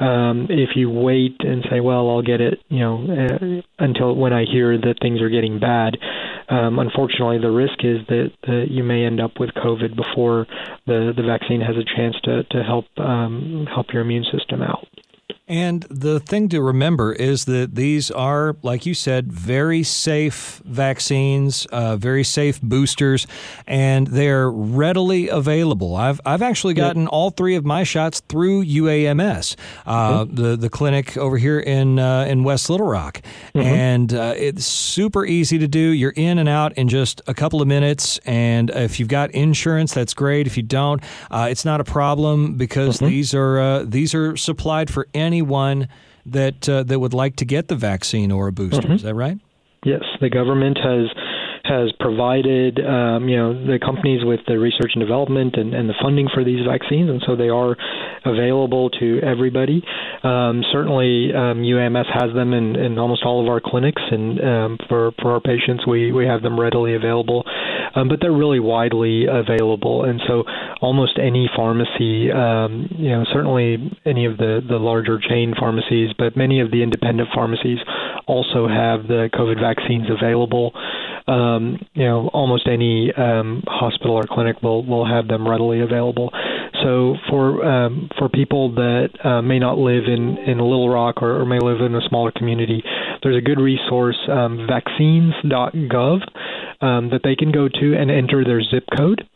um 0.00 0.46
if 0.48 0.70
you 0.76 0.88
wait 0.88 1.36
and 1.40 1.64
say 1.70 1.80
well 1.80 2.08
I'll 2.08 2.22
get 2.22 2.40
it 2.40 2.60
you 2.68 2.80
know 2.80 3.04
uh, 3.04 3.84
until 3.84 4.14
when 4.14 4.32
I 4.32 4.44
hear 4.50 4.78
that 4.78 4.94
things 5.02 5.20
are 5.20 5.28
getting 5.28 5.58
bad 5.58 5.98
um 6.48 6.78
unfortunately 6.78 7.38
the 7.38 7.50
risk 7.50 7.84
is 7.84 7.98
that, 8.08 8.30
that 8.46 8.66
you 8.70 8.84
may 8.84 9.04
end 9.04 9.20
up 9.20 9.38
with 9.38 9.50
covid 9.50 9.96
before 9.96 10.46
the 10.86 11.12
the 11.16 11.22
vaccine 11.22 11.60
has 11.60 11.76
a 11.76 11.84
chance 11.96 12.16
to 12.22 12.44
to 12.44 12.62
help 12.62 12.86
um 12.98 13.66
help 13.72 13.92
your 13.92 14.02
immune 14.02 14.24
system 14.32 14.62
out 14.62 14.86
and 15.48 15.82
the 15.88 16.18
thing 16.18 16.48
to 16.48 16.60
remember 16.60 17.12
is 17.12 17.44
that 17.44 17.76
these 17.76 18.10
are, 18.10 18.56
like 18.62 18.84
you 18.84 18.94
said, 18.94 19.32
very 19.32 19.84
safe 19.84 20.60
vaccines, 20.64 21.66
uh, 21.66 21.96
very 21.96 22.24
safe 22.24 22.60
boosters, 22.60 23.28
and 23.64 24.08
they're 24.08 24.50
readily 24.50 25.28
available. 25.28 25.94
I've, 25.94 26.20
I've 26.26 26.42
actually 26.42 26.74
gotten 26.74 27.02
yep. 27.02 27.12
all 27.12 27.30
three 27.30 27.54
of 27.54 27.64
my 27.64 27.84
shots 27.84 28.20
through 28.28 28.64
UAMS, 28.64 29.54
uh, 29.86 30.24
mm-hmm. 30.24 30.34
the, 30.34 30.56
the 30.56 30.68
clinic 30.68 31.16
over 31.16 31.38
here 31.38 31.60
in, 31.60 32.00
uh, 32.00 32.24
in 32.28 32.42
West 32.42 32.68
Little 32.68 32.88
Rock. 32.88 33.22
Mm-hmm. 33.54 33.60
And 33.60 34.14
uh, 34.14 34.34
it's 34.36 34.66
super 34.66 35.24
easy 35.24 35.58
to 35.58 35.68
do. 35.68 35.78
You're 35.78 36.10
in 36.16 36.38
and 36.38 36.48
out 36.48 36.72
in 36.72 36.88
just 36.88 37.22
a 37.28 37.34
couple 37.34 37.62
of 37.62 37.68
minutes. 37.68 38.18
And 38.26 38.70
if 38.70 38.98
you've 38.98 39.08
got 39.08 39.30
insurance, 39.30 39.94
that's 39.94 40.12
great. 40.12 40.48
If 40.48 40.56
you 40.56 40.64
don't, 40.64 41.00
uh, 41.30 41.46
it's 41.48 41.64
not 41.64 41.80
a 41.80 41.84
problem 41.84 42.54
because 42.54 42.96
mm-hmm. 42.96 43.06
these, 43.06 43.32
are, 43.32 43.60
uh, 43.60 43.84
these 43.84 44.12
are 44.12 44.36
supplied 44.36 44.90
for 44.90 45.06
any 45.14 45.35
anyone 45.36 45.88
that 46.24 46.68
uh, 46.68 46.82
that 46.84 46.98
would 46.98 47.14
like 47.14 47.36
to 47.36 47.44
get 47.44 47.68
the 47.68 47.76
vaccine 47.76 48.32
or 48.32 48.48
a 48.48 48.52
booster. 48.52 48.82
Mm-hmm. 48.82 48.92
Is 48.92 49.02
that 49.02 49.14
right? 49.14 49.38
Yes, 49.84 50.02
the 50.20 50.30
government 50.30 50.78
has 50.78 51.06
has 51.68 51.92
provided 52.00 52.78
um, 52.80 53.28
you 53.28 53.36
know 53.36 53.52
the 53.54 53.78
companies 53.78 54.24
with 54.24 54.40
the 54.46 54.58
research 54.58 54.92
and 54.94 55.02
development 55.02 55.56
and, 55.56 55.74
and 55.74 55.88
the 55.88 55.94
funding 56.00 56.28
for 56.32 56.44
these 56.44 56.64
vaccines, 56.66 57.10
and 57.10 57.22
so 57.26 57.36
they 57.36 57.48
are 57.48 57.76
available 58.24 58.90
to 58.90 59.20
everybody. 59.22 59.82
Um, 60.22 60.62
certainly, 60.72 61.34
um, 61.34 61.62
UAMS 61.62 62.06
has 62.12 62.34
them 62.34 62.52
in, 62.52 62.76
in 62.76 62.98
almost 62.98 63.22
all 63.24 63.42
of 63.42 63.48
our 63.48 63.60
clinics, 63.60 64.02
and 64.10 64.40
um, 64.40 64.78
for 64.88 65.12
for 65.20 65.32
our 65.32 65.40
patients, 65.40 65.86
we 65.86 66.12
we 66.12 66.26
have 66.26 66.42
them 66.42 66.58
readily 66.58 66.94
available. 66.94 67.44
Um, 67.94 68.08
but 68.08 68.18
they're 68.20 68.32
really 68.32 68.60
widely 68.60 69.26
available, 69.26 70.04
and 70.04 70.20
so 70.26 70.44
almost 70.80 71.18
any 71.18 71.48
pharmacy, 71.56 72.30
um, 72.30 72.88
you 72.98 73.08
know, 73.10 73.24
certainly 73.32 73.90
any 74.04 74.26
of 74.26 74.36
the 74.36 74.60
the 74.66 74.76
larger 74.76 75.18
chain 75.18 75.54
pharmacies, 75.58 76.10
but 76.18 76.36
many 76.36 76.60
of 76.60 76.70
the 76.70 76.82
independent 76.82 77.28
pharmacies 77.34 77.78
also 78.26 78.68
have 78.68 79.06
the 79.08 79.30
COVID 79.32 79.60
vaccines 79.60 80.06
available 80.10 80.72
um, 81.28 81.78
you 81.94 82.04
know, 82.04 82.28
almost 82.32 82.68
any 82.68 83.12
um, 83.14 83.62
hospital 83.66 84.14
or 84.14 84.24
clinic 84.28 84.62
will 84.62 84.84
will 84.84 85.06
have 85.06 85.28
them 85.28 85.48
readily 85.48 85.80
available. 85.80 86.30
So 86.82 87.16
for 87.28 87.64
um, 87.64 88.08
for 88.18 88.28
people 88.28 88.74
that 88.74 89.08
uh, 89.24 89.42
may 89.42 89.58
not 89.58 89.78
live 89.78 90.04
in 90.04 90.38
in 90.38 90.58
Little 90.58 90.88
Rock 90.88 91.22
or, 91.22 91.40
or 91.40 91.46
may 91.46 91.58
live 91.58 91.80
in 91.80 91.94
a 91.94 92.00
smaller 92.08 92.30
community, 92.30 92.82
there's 93.22 93.36
a 93.36 93.40
good 93.40 93.58
resource, 93.58 94.18
um, 94.28 94.66
vaccines.gov, 94.68 96.20
um, 96.80 97.10
that 97.10 97.20
they 97.24 97.36
can 97.36 97.52
go 97.52 97.68
to 97.68 97.94
and 97.94 98.10
enter 98.10 98.44
their 98.44 98.62
zip 98.62 98.84
code 98.96 99.26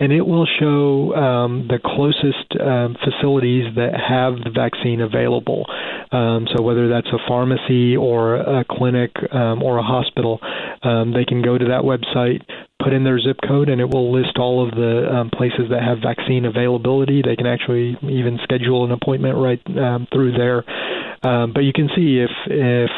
and 0.00 0.12
it 0.12 0.22
will 0.22 0.46
show 0.60 1.14
um, 1.14 1.66
the 1.68 1.78
closest 1.78 2.54
um, 2.60 2.96
facilities 3.02 3.74
that 3.74 3.94
have 3.94 4.34
the 4.44 4.50
vaccine 4.50 5.00
available. 5.00 5.66
Um, 6.12 6.46
so 6.54 6.62
whether 6.62 6.88
that's 6.88 7.08
a 7.08 7.18
pharmacy 7.26 7.96
or 7.96 8.36
a 8.36 8.64
clinic 8.64 9.10
um, 9.32 9.62
or 9.62 9.78
a 9.78 9.82
hospital, 9.82 10.38
um, 10.82 11.12
they 11.12 11.24
can 11.24 11.42
go 11.42 11.58
to 11.58 11.64
that 11.66 11.82
website, 11.82 12.42
put 12.82 12.92
in 12.92 13.02
their 13.02 13.18
zip 13.18 13.38
code, 13.46 13.68
and 13.68 13.80
it 13.80 13.90
will 13.90 14.12
list 14.12 14.38
all 14.38 14.66
of 14.66 14.74
the 14.74 15.08
um, 15.12 15.30
places 15.30 15.66
that 15.70 15.82
have 15.82 15.98
vaccine 15.98 16.44
availability. 16.44 17.20
They 17.20 17.36
can 17.36 17.46
actually 17.46 17.98
even 18.02 18.38
schedule 18.44 18.84
an 18.84 18.92
appointment 18.92 19.36
right 19.36 19.60
um, 19.76 20.06
through 20.12 20.38
there. 20.38 20.64
Um, 21.26 21.52
but 21.52 21.60
you 21.64 21.72
can 21.72 21.88
see 21.96 22.22
if 22.22 22.30
if 22.46 22.90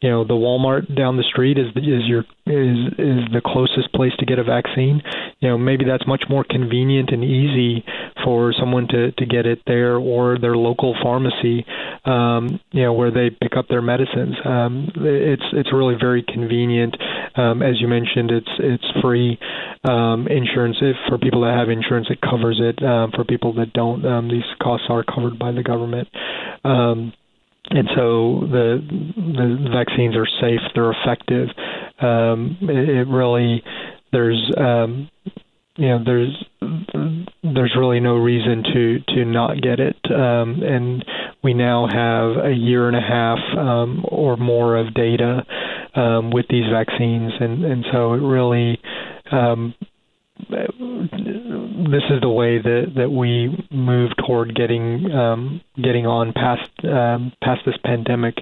you 0.00 0.08
know 0.08 0.24
the 0.24 0.34
Walmart 0.34 0.94
down 0.96 1.16
the 1.16 1.24
street 1.24 1.58
is 1.58 1.66
is 1.76 2.06
your 2.06 2.20
is 2.46 2.78
is 2.98 3.20
the 3.32 3.42
closest 3.44 3.92
place 3.92 4.12
to 4.18 4.26
get 4.26 4.38
a 4.38 4.44
vaccine. 4.44 5.02
You 5.40 5.48
know 5.50 5.58
maybe 5.58 5.84
that's 5.84 6.06
much 6.06 6.24
more 6.28 6.44
convenient 6.48 7.10
and 7.10 7.24
easy 7.24 7.84
for 8.24 8.52
someone 8.52 8.86
to 8.88 9.12
to 9.12 9.26
get 9.26 9.46
it 9.46 9.60
there 9.66 9.96
or 9.96 10.38
their 10.38 10.56
local 10.56 10.94
pharmacy. 11.02 11.66
Um, 12.04 12.60
you 12.70 12.82
know 12.82 12.92
where 12.92 13.10
they 13.10 13.30
pick 13.30 13.56
up 13.56 13.66
their 13.68 13.82
medicines. 13.82 14.36
Um, 14.44 14.90
it's 14.96 15.46
it's 15.52 15.72
really 15.72 15.96
very 15.98 16.22
convenient. 16.22 16.96
Um, 17.34 17.62
as 17.62 17.80
you 17.80 17.88
mentioned, 17.88 18.30
it's 18.30 18.52
it's 18.58 19.00
free 19.02 19.38
um, 19.84 20.28
insurance. 20.28 20.76
If 20.80 20.96
for 21.08 21.18
people 21.18 21.42
that 21.42 21.56
have 21.58 21.70
insurance, 21.70 22.06
it 22.10 22.20
covers 22.20 22.60
it. 22.62 22.82
Um, 22.82 23.10
for 23.14 23.24
people 23.24 23.52
that 23.54 23.72
don't, 23.72 24.04
um, 24.06 24.28
these 24.28 24.46
costs 24.62 24.86
are 24.88 25.02
covered 25.02 25.38
by 25.38 25.52
the 25.52 25.62
government. 25.62 26.08
Um, 26.64 27.12
and 27.70 27.88
so 27.94 28.40
the 28.50 28.80
the 29.16 29.68
vaccines 29.70 30.16
are 30.16 30.26
safe, 30.40 30.60
they're 30.74 30.92
effective. 30.92 31.48
Um, 32.00 32.56
it, 32.62 32.88
it 32.88 33.08
really 33.08 33.62
there's 34.12 34.52
um, 34.56 35.10
you 35.76 35.88
know 35.88 36.02
there's 36.04 36.44
there's 37.42 37.74
really 37.78 38.00
no 38.00 38.16
reason 38.16 38.62
to 38.62 38.98
to 39.14 39.24
not 39.24 39.60
get 39.60 39.80
it, 39.80 39.96
um, 40.10 40.62
and 40.62 41.04
we 41.42 41.54
now 41.54 41.86
have 41.86 42.44
a 42.44 42.54
year 42.54 42.88
and 42.88 42.96
a 42.96 43.00
half 43.00 43.38
um, 43.56 44.04
or 44.08 44.36
more 44.36 44.76
of 44.76 44.94
data 44.94 45.44
um, 45.94 46.30
with 46.30 46.46
these 46.48 46.64
vaccines, 46.72 47.32
and 47.38 47.64
and 47.64 47.84
so 47.92 48.14
it 48.14 48.22
really 48.22 48.80
um, 49.30 49.74
this 51.90 52.04
is 52.10 52.20
the 52.20 52.28
way 52.28 52.58
that 52.58 52.92
that 52.96 53.10
we 53.10 53.66
move 53.70 54.10
toward 54.26 54.54
getting 54.54 55.10
um, 55.10 55.60
getting 55.76 56.06
on 56.06 56.32
past 56.32 56.70
um, 56.84 57.32
past 57.42 57.62
this 57.66 57.76
pandemic 57.84 58.38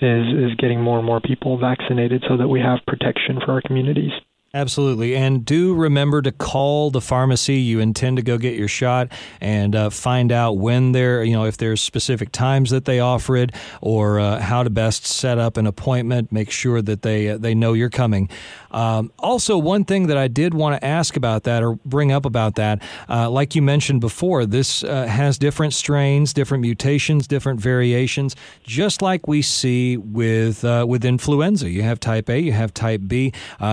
is 0.00 0.26
is 0.28 0.54
getting 0.58 0.80
more 0.80 0.98
and 0.98 1.06
more 1.06 1.20
people 1.20 1.58
vaccinated 1.58 2.24
so 2.28 2.36
that 2.36 2.48
we 2.48 2.60
have 2.60 2.78
protection 2.86 3.40
for 3.44 3.52
our 3.52 3.62
communities. 3.62 4.12
Absolutely. 4.54 5.16
And 5.16 5.46
do 5.46 5.74
remember 5.74 6.20
to 6.20 6.30
call 6.30 6.90
the 6.90 7.00
pharmacy 7.00 7.54
you 7.54 7.80
intend 7.80 8.18
to 8.18 8.22
go 8.22 8.36
get 8.36 8.54
your 8.54 8.68
shot 8.68 9.10
and 9.40 9.74
uh, 9.74 9.88
find 9.88 10.30
out 10.30 10.58
when 10.58 10.92
they're, 10.92 11.24
you 11.24 11.32
know, 11.32 11.46
if 11.46 11.56
there's 11.56 11.80
specific 11.80 12.32
times 12.32 12.68
that 12.68 12.84
they 12.84 13.00
offer 13.00 13.34
it 13.36 13.50
or 13.80 14.20
uh, 14.20 14.40
how 14.40 14.62
to 14.62 14.68
best 14.68 15.06
set 15.06 15.38
up 15.38 15.56
an 15.56 15.66
appointment. 15.66 16.32
Make 16.32 16.50
sure 16.50 16.82
that 16.82 17.00
they, 17.00 17.30
uh, 17.30 17.38
they 17.38 17.54
know 17.54 17.72
you're 17.72 17.88
coming. 17.88 18.28
Um, 18.72 19.12
also, 19.18 19.56
one 19.58 19.84
thing 19.84 20.08
that 20.08 20.16
I 20.16 20.28
did 20.28 20.54
want 20.54 20.80
to 20.80 20.84
ask 20.84 21.16
about 21.16 21.44
that 21.44 21.62
or 21.62 21.74
bring 21.84 22.12
up 22.12 22.24
about 22.24 22.56
that, 22.56 22.82
uh, 23.08 23.30
like 23.30 23.54
you 23.54 23.62
mentioned 23.62 24.00
before, 24.00 24.46
this 24.46 24.82
uh, 24.82 25.06
has 25.06 25.38
different 25.38 25.74
strains, 25.74 26.32
different 26.32 26.62
mutations, 26.62 27.26
different 27.26 27.60
variations, 27.60 28.34
just 28.64 29.02
like 29.02 29.28
we 29.28 29.42
see 29.42 29.96
with, 29.96 30.64
uh, 30.64 30.84
with 30.88 31.04
influenza. 31.04 31.70
You 31.70 31.82
have 31.82 32.00
type 32.00 32.28
A, 32.28 32.40
you 32.40 32.52
have 32.52 32.74
type 32.74 33.02
B. 33.06 33.32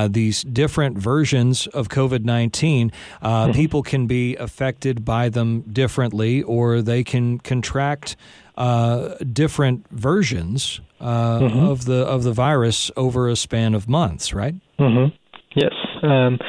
these 0.09 0.43
different 0.43 0.97
versions 0.97 1.67
of 1.67 1.89
COVID 1.89 2.23
19, 2.23 2.91
uh, 3.21 3.45
mm-hmm. 3.45 3.51
people 3.53 3.83
can 3.83 4.07
be 4.07 4.35
affected 4.35 5.05
by 5.05 5.29
them 5.29 5.62
differently 5.62 6.43
or 6.43 6.81
they 6.81 7.03
can 7.03 7.39
contract 7.39 8.15
uh, 8.57 9.15
different 9.33 9.88
versions 9.89 10.81
uh, 10.99 11.39
mm-hmm. 11.39 11.59
of 11.59 11.85
the 11.85 12.05
of 12.05 12.23
the 12.23 12.33
virus 12.33 12.91
over 12.97 13.29
a 13.29 13.35
span 13.35 13.73
of 13.73 13.88
months, 13.88 14.33
right? 14.33 14.55
Mm-hmm. 14.79 15.15
Yes. 15.55 15.73
Um, 16.03 16.39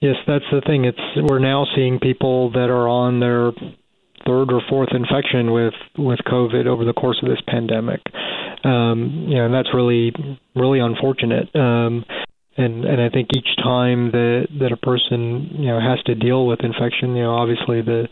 yes, 0.00 0.16
that's 0.26 0.44
the 0.50 0.62
thing. 0.66 0.84
It's 0.84 0.98
we're 1.16 1.38
now 1.38 1.66
seeing 1.74 1.98
people 1.98 2.50
that 2.52 2.70
are 2.70 2.88
on 2.88 3.20
their 3.20 3.52
third 4.26 4.52
or 4.52 4.60
fourth 4.68 4.90
infection 4.92 5.52
with 5.52 5.74
with 5.96 6.18
COVID 6.26 6.66
over 6.66 6.84
the 6.84 6.92
course 6.92 7.18
of 7.22 7.28
this 7.28 7.40
pandemic. 7.46 8.00
Um, 8.64 9.26
you 9.28 9.36
know, 9.36 9.46
and 9.46 9.54
that's 9.54 9.68
really 9.72 10.12
really 10.54 10.80
unfortunate. 10.80 11.54
Um, 11.54 12.04
and 12.56 12.84
and 12.84 13.00
I 13.00 13.08
think 13.08 13.28
each 13.36 13.56
time 13.62 14.10
that 14.10 14.48
that 14.60 14.72
a 14.72 14.76
person 14.76 15.48
you 15.58 15.68
know 15.68 15.80
has 15.80 16.02
to 16.06 16.14
deal 16.14 16.46
with 16.46 16.60
infection, 16.64 17.14
you 17.14 17.22
know, 17.22 17.34
obviously 17.34 17.82
the 17.82 18.08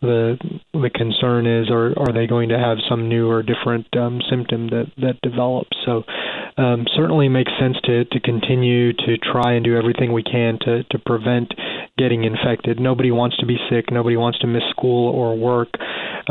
the 0.00 0.36
the 0.72 0.90
concern 0.90 1.46
is 1.46 1.70
are 1.70 1.96
are 1.98 2.12
they 2.12 2.26
going 2.26 2.48
to 2.48 2.58
have 2.58 2.78
some 2.88 3.08
new 3.08 3.30
or 3.30 3.42
different 3.42 3.86
um, 3.96 4.20
symptom 4.28 4.68
that 4.68 4.90
that 4.98 5.20
develops 5.22 5.76
so 5.86 6.02
um, 6.56 6.86
certainly 6.94 7.28
makes 7.28 7.52
sense 7.58 7.76
to 7.84 8.04
to 8.04 8.20
continue 8.20 8.92
to 8.92 9.16
try 9.18 9.52
and 9.54 9.64
do 9.64 9.76
everything 9.76 10.12
we 10.12 10.22
can 10.22 10.58
to 10.62 10.84
to 10.84 10.98
prevent 10.98 11.52
getting 11.98 12.24
infected. 12.24 12.80
Nobody 12.80 13.10
wants 13.10 13.36
to 13.38 13.46
be 13.46 13.56
sick. 13.70 13.90
Nobody 13.90 14.16
wants 14.16 14.38
to 14.40 14.46
miss 14.46 14.62
school 14.70 15.14
or 15.14 15.36
work. 15.36 15.68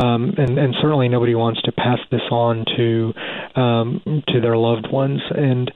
Um, 0.02 0.34
and 0.38 0.58
and 0.58 0.76
certainly 0.82 1.10
nobody 1.10 1.36
wants 1.36 1.62
to 1.64 1.72
pass 1.72 2.00
this 2.12 2.22
on 2.32 2.66
to 2.78 3.14
um, 3.60 4.24
to 4.30 4.42
their 4.42 4.58
loved 4.58 4.88
ones. 4.92 5.22
And 5.36 5.72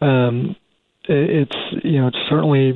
um, 0.00 0.56
it's 1.08 1.84
you 1.84 2.00
know 2.00 2.08
it's 2.08 2.18
certainly 2.28 2.72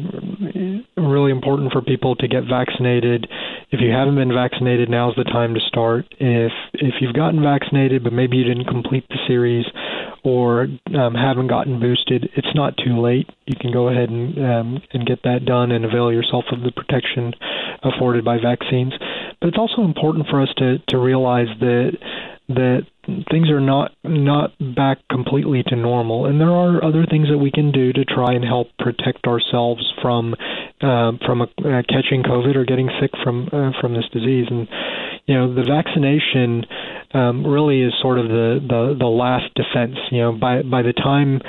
really 0.97 1.31
important 1.31 1.73
for 1.73 1.83
people 1.83 2.17
to 2.17 2.29
get 2.29 2.45
vaccinated. 2.45 3.27
If 3.71 3.81
you 3.81 3.91
haven't 3.91 4.17
been 4.17 4.33
vaccinated, 4.33 4.89
now's 4.89 5.15
the 5.17 5.25
time 5.25 5.55
to 5.55 5.61
start. 5.61 6.07
If 6.19 6.53
if 6.75 6.95
you've 7.01 7.15
gotten 7.15 7.43
vaccinated 7.43 8.05
but 8.05 8.13
maybe 8.13 8.37
you 8.37 8.45
didn't 8.45 8.67
complete 8.67 9.09
the 9.09 9.19
series 9.27 9.67
or 10.23 10.69
um, 10.95 11.15
haven't 11.15 11.49
gotten 11.49 11.81
boosted, 11.81 12.29
it's 12.37 12.55
not 12.55 12.77
too 12.77 13.01
late. 13.01 13.29
You 13.47 13.57
can 13.59 13.73
go 13.73 13.89
ahead 13.89 14.11
and 14.11 14.39
um, 14.39 14.83
and 14.93 15.07
get 15.07 15.23
that 15.25 15.45
done 15.45 15.73
and 15.73 15.85
avail 15.85 16.13
yourself 16.13 16.45
of 16.53 16.63
the 16.63 16.73
protection 16.73 17.33
afforded 17.83 18.25
by 18.25 18.39
vaccines. 18.39 18.93
But 19.41 19.49
it's 19.49 19.59
also 19.59 19.83
important 19.83 20.27
for 20.29 20.41
us 20.41 20.51
to 20.59 20.79
to 20.89 20.99
realize 20.99 21.49
that 21.61 21.93
that 22.55 22.87
things 23.31 23.49
are 23.51 23.61
not 23.61 23.93
not 24.05 24.53
back 24.75 24.99
completely 25.11 25.63
to 25.67 25.77
normal, 25.77 26.27
and 26.27 26.41
there 26.41 26.51
are 26.51 26.85
other 26.85 27.07
things 27.07 27.29
that 27.29 27.39
we 27.39 27.51
can 27.51 27.73
do 27.73 27.93
to 27.93 28.05
try 28.05 28.33
and 28.33 28.45
help 28.45 28.69
protect 28.79 29.27
ourselves 29.27 29.83
from 30.03 30.35
uh, 30.81 31.13
from 31.25 31.43
a, 31.43 31.45
uh, 31.45 31.83
catching 31.89 32.23
COVID 32.23 32.57
or 32.57 32.65
getting 32.65 32.91
sick 33.01 33.11
from 33.23 33.49
uh, 33.53 33.73
from 33.81 33.95
this 33.95 34.07
disease. 34.13 34.47
And 34.51 34.69
you 35.27 35.35
know, 35.35 35.55
the 35.55 35.63
vaccination 35.63 36.65
um, 37.13 37.47
really 37.47 37.83
is 37.83 37.93
sort 38.01 38.19
of 38.19 38.29
the, 38.29 38.61
the 38.67 38.97
the 38.99 39.07
last 39.07 39.53
defense. 39.55 39.97
You 40.11 40.21
know, 40.23 40.33
by 40.33 40.63
by 40.63 40.83
the 40.83 40.93
time 40.93 41.41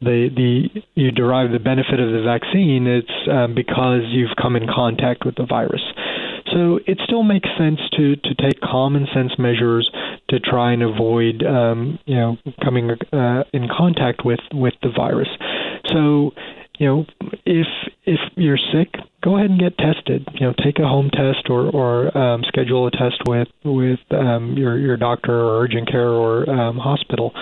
the 0.00 0.28
the 0.34 0.82
you 0.94 1.10
derive 1.10 1.52
the 1.52 1.58
benefit 1.58 2.00
of 2.00 2.12
the 2.12 2.22
vaccine, 2.22 2.86
it's 2.86 3.28
um, 3.30 3.54
because 3.54 4.02
you've 4.08 4.36
come 4.40 4.56
in 4.56 4.66
contact 4.66 5.24
with 5.24 5.36
the 5.36 5.46
virus. 5.46 5.82
So 6.52 6.80
it 6.86 6.98
still 7.04 7.22
makes 7.22 7.48
sense 7.58 7.80
to 7.96 8.16
to 8.16 8.34
take 8.34 8.60
common 8.60 9.06
sense 9.14 9.32
measures 9.38 9.90
to 10.28 10.40
try 10.40 10.72
and 10.72 10.82
avoid 10.82 11.44
um, 11.44 11.98
you 12.06 12.16
know 12.16 12.36
coming 12.62 12.90
uh, 13.12 13.44
in 13.52 13.68
contact 13.68 14.24
with 14.24 14.40
with 14.52 14.74
the 14.82 14.90
virus. 14.94 15.28
So 15.92 16.32
you 16.78 16.86
know 16.86 17.06
if 17.44 17.66
if 18.04 18.20
you're 18.36 18.58
sick, 18.72 18.94
go 19.22 19.36
ahead 19.36 19.50
and 19.50 19.60
get 19.60 19.76
tested. 19.76 20.26
You 20.34 20.46
know, 20.46 20.54
take 20.64 20.78
a 20.78 20.86
home 20.86 21.10
test 21.10 21.48
or 21.48 21.70
or 21.70 22.16
um, 22.16 22.42
schedule 22.48 22.86
a 22.86 22.90
test 22.90 23.22
with 23.26 23.48
with 23.64 24.00
um, 24.10 24.54
your 24.56 24.78
your 24.78 24.96
doctor 24.96 25.32
or 25.32 25.62
urgent 25.62 25.90
care 25.90 26.08
or 26.08 26.48
um, 26.48 26.78
hospital. 26.78 27.32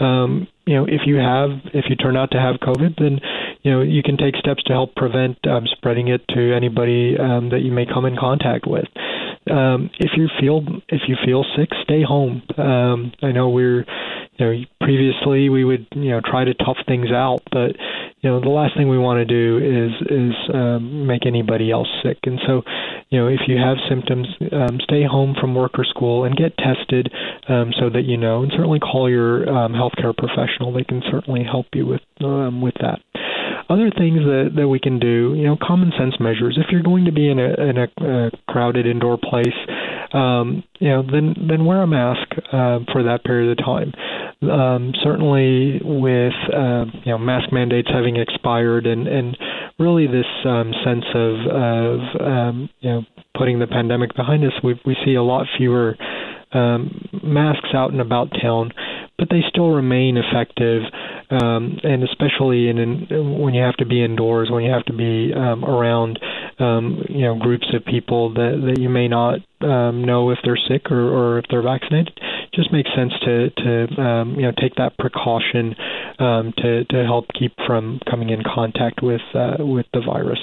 Um, 0.00 0.48
you 0.66 0.74
know, 0.74 0.84
if 0.84 1.02
you 1.06 1.16
have 1.16 1.50
if 1.72 1.86
you 1.88 1.96
turn 1.96 2.16
out 2.16 2.30
to 2.32 2.38
have 2.38 2.56
COVID, 2.56 2.98
then 2.98 3.20
you 3.62 3.70
know 3.70 3.82
you 3.82 4.02
can 4.02 4.16
take 4.16 4.36
steps 4.36 4.62
to 4.64 4.72
help 4.72 4.94
prevent 4.94 5.38
um, 5.46 5.66
spreading 5.66 6.08
it 6.08 6.26
to 6.28 6.54
anybody 6.54 7.16
um, 7.18 7.50
that 7.50 7.60
you 7.60 7.72
may 7.72 7.86
come 7.86 8.04
in 8.04 8.16
contact 8.16 8.66
with. 8.66 8.86
Um, 9.50 9.90
if 9.98 10.12
you 10.16 10.28
feel 10.40 10.62
if 10.88 11.02
you 11.08 11.16
feel 11.24 11.44
sick, 11.56 11.70
stay 11.82 12.02
home. 12.02 12.42
Um, 12.56 13.12
I 13.22 13.32
know 13.32 13.48
we're 13.48 13.84
you 14.36 14.46
know 14.46 14.64
previously 14.80 15.48
we 15.48 15.64
would 15.64 15.86
you 15.92 16.10
know 16.10 16.20
try 16.20 16.44
to 16.44 16.54
tough 16.54 16.78
things 16.86 17.10
out, 17.10 17.42
but 17.50 17.76
you 18.20 18.28
know 18.28 18.40
the 18.40 18.48
last 18.48 18.76
thing 18.76 18.88
we 18.88 18.98
want 18.98 19.18
to 19.18 19.24
do 19.24 19.58
is 19.58 19.92
is 20.10 20.34
um, 20.54 21.06
make 21.06 21.26
anybody 21.26 21.70
else 21.70 21.88
sick. 22.02 22.18
And 22.24 22.38
so, 22.46 22.62
you 23.08 23.18
know, 23.18 23.28
if 23.28 23.40
you 23.48 23.56
have 23.56 23.78
symptoms, 23.88 24.26
um, 24.52 24.78
stay 24.84 25.04
home 25.04 25.34
from 25.40 25.54
work 25.54 25.78
or 25.78 25.84
school 25.84 26.24
and 26.24 26.36
get 26.36 26.56
tested 26.58 27.12
um, 27.48 27.72
so 27.78 27.88
that 27.90 28.04
you 28.04 28.16
know. 28.16 28.42
And 28.42 28.52
certainly 28.52 28.78
call 28.78 29.08
your 29.08 29.48
um, 29.48 29.72
healthcare 29.72 30.16
professional; 30.16 30.72
they 30.72 30.84
can 30.84 31.02
certainly 31.10 31.44
help 31.44 31.66
you 31.72 31.86
with 31.86 32.02
um, 32.20 32.60
with 32.60 32.74
that. 32.80 33.00
Other 33.70 33.90
things 33.96 34.18
that, 34.26 34.50
that 34.56 34.68
we 34.68 34.80
can 34.80 34.98
do, 34.98 35.34
you 35.36 35.44
know, 35.44 35.56
common 35.62 35.92
sense 35.96 36.14
measures. 36.18 36.58
If 36.60 36.72
you're 36.72 36.82
going 36.82 37.04
to 37.04 37.12
be 37.12 37.30
in 37.30 37.38
a, 37.38 37.54
in 37.54 37.78
a, 37.78 37.86
a 38.04 38.30
crowded 38.48 38.84
indoor 38.84 39.16
place, 39.16 39.54
um, 40.12 40.64
you 40.80 40.88
know, 40.88 41.02
then 41.02 41.36
then 41.48 41.64
wear 41.64 41.82
a 41.82 41.86
mask 41.86 42.26
uh, 42.52 42.80
for 42.90 43.04
that 43.04 43.22
period 43.24 43.56
of 43.56 43.64
time. 43.64 43.92
Um, 44.42 44.92
certainly, 45.04 45.80
with 45.84 46.34
uh, 46.52 46.86
you 47.04 47.12
know 47.12 47.18
mask 47.18 47.52
mandates 47.52 47.88
having 47.92 48.16
expired, 48.16 48.86
and 48.86 49.06
and 49.06 49.38
really 49.78 50.06
this 50.06 50.26
um, 50.44 50.72
sense 50.84 51.04
of 51.14 51.34
of 51.46 52.00
um, 52.20 52.70
you 52.80 52.90
know 52.90 53.02
putting 53.36 53.60
the 53.60 53.68
pandemic 53.68 54.16
behind 54.16 54.44
us, 54.44 54.52
we 54.64 54.80
we 54.84 54.96
see 55.04 55.14
a 55.14 55.22
lot 55.22 55.46
fewer 55.56 55.96
um, 56.52 57.08
masks 57.22 57.68
out 57.74 57.92
and 57.92 58.00
about 58.00 58.30
town. 58.42 58.72
But 59.20 59.28
they 59.28 59.42
still 59.50 59.70
remain 59.70 60.16
effective, 60.16 60.82
um, 61.28 61.78
and 61.84 62.02
especially 62.02 62.68
in, 62.70 62.78
in 62.78 63.38
when 63.38 63.52
you 63.52 63.62
have 63.62 63.76
to 63.76 63.84
be 63.84 64.02
indoors, 64.02 64.48
when 64.50 64.64
you 64.64 64.72
have 64.72 64.86
to 64.86 64.94
be 64.94 65.30
um, 65.34 65.62
around 65.62 66.18
um, 66.58 67.04
you 67.06 67.20
know 67.20 67.38
groups 67.38 67.66
of 67.74 67.84
people 67.84 68.32
that, 68.32 68.62
that 68.64 68.80
you 68.80 68.88
may 68.88 69.08
not 69.08 69.40
um, 69.60 70.02
know 70.02 70.30
if 70.30 70.38
they're 70.42 70.58
sick 70.68 70.90
or, 70.90 71.02
or 71.02 71.38
if 71.38 71.44
they're 71.50 71.62
vaccinated. 71.62 72.18
Just 72.54 72.72
makes 72.72 72.88
sense 72.96 73.12
to 73.22 73.50
to 73.50 74.00
um, 74.00 74.34
you 74.36 74.42
know 74.42 74.52
take 74.58 74.74
that 74.76 74.96
precaution 74.98 75.76
um, 76.18 76.54
to 76.56 76.84
to 76.86 77.04
help 77.04 77.26
keep 77.38 77.52
from 77.66 78.00
coming 78.10 78.30
in 78.30 78.42
contact 78.42 79.02
with 79.02 79.20
uh, 79.34 79.56
with 79.60 79.86
the 79.92 80.00
virus. 80.00 80.40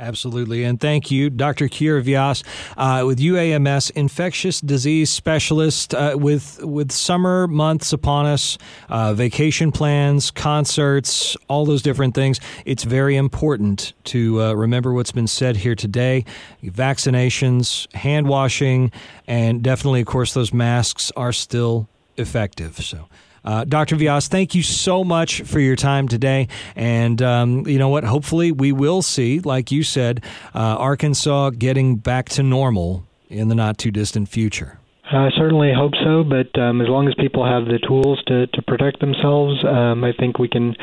Absolutely. 0.00 0.62
And 0.62 0.80
thank 0.80 1.10
you, 1.10 1.28
Dr. 1.28 1.66
Keyur 1.66 2.00
Vyas, 2.00 2.44
uh, 2.76 3.04
with 3.04 3.18
UAMS, 3.18 3.90
infectious 3.96 4.60
disease 4.60 5.10
specialist, 5.10 5.92
uh, 5.92 6.14
with, 6.16 6.62
with 6.62 6.92
summer 6.92 7.48
months 7.48 7.92
upon 7.92 8.24
us, 8.24 8.58
uh, 8.88 9.12
vacation 9.12 9.72
plans, 9.72 10.30
concerts, 10.30 11.36
all 11.48 11.66
those 11.66 11.82
different 11.82 12.14
things. 12.14 12.38
It's 12.64 12.84
very 12.84 13.16
important 13.16 13.92
to 14.04 14.40
uh, 14.40 14.52
remember 14.52 14.92
what's 14.92 15.10
been 15.10 15.26
said 15.26 15.56
here 15.56 15.74
today 15.74 16.24
vaccinations, 16.62 17.92
hand 17.92 18.28
washing, 18.28 18.92
and 19.26 19.62
definitely, 19.64 20.02
of 20.02 20.06
course, 20.06 20.32
those 20.32 20.52
masks 20.52 21.10
are 21.16 21.32
still 21.32 21.88
effective. 22.16 22.76
So, 22.76 23.08
uh, 23.48 23.64
Dr. 23.64 23.96
Vyas, 23.96 24.28
thank 24.28 24.54
you 24.54 24.62
so 24.62 25.02
much 25.02 25.40
for 25.40 25.58
your 25.58 25.74
time 25.74 26.06
today. 26.06 26.48
And 26.76 27.22
um, 27.22 27.66
you 27.66 27.78
know 27.78 27.88
what? 27.88 28.04
Hopefully, 28.04 28.52
we 28.52 28.72
will 28.72 29.00
see, 29.00 29.40
like 29.40 29.72
you 29.72 29.82
said, 29.82 30.22
uh, 30.54 30.76
Arkansas 30.76 31.50
getting 31.50 31.96
back 31.96 32.28
to 32.30 32.42
normal 32.42 33.06
in 33.30 33.48
the 33.48 33.54
not 33.54 33.78
too 33.78 33.90
distant 33.90 34.28
future. 34.28 34.78
I 35.10 35.30
certainly 35.34 35.72
hope 35.74 35.94
so, 36.04 36.24
but 36.24 36.60
um, 36.60 36.82
as 36.82 36.88
long 36.88 37.08
as 37.08 37.14
people 37.14 37.42
have 37.42 37.64
the 37.64 37.78
tools 37.88 38.22
to, 38.26 38.48
to 38.48 38.62
protect 38.62 39.00
themselves, 39.00 39.64
um, 39.64 40.04
I 40.04 40.12
think 40.12 40.38
we 40.38 40.48
can 40.48 40.74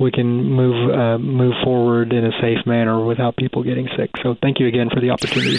we 0.00 0.10
can 0.10 0.26
move 0.26 0.94
uh, 0.94 1.18
move 1.18 1.52
forward 1.62 2.14
in 2.14 2.24
a 2.24 2.32
safe 2.40 2.64
manner 2.64 3.04
without 3.04 3.36
people 3.36 3.62
getting 3.62 3.86
sick. 3.98 4.08
So, 4.22 4.34
thank 4.40 4.58
you 4.60 4.66
again 4.66 4.88
for 4.88 5.00
the 5.00 5.10
opportunity. 5.10 5.58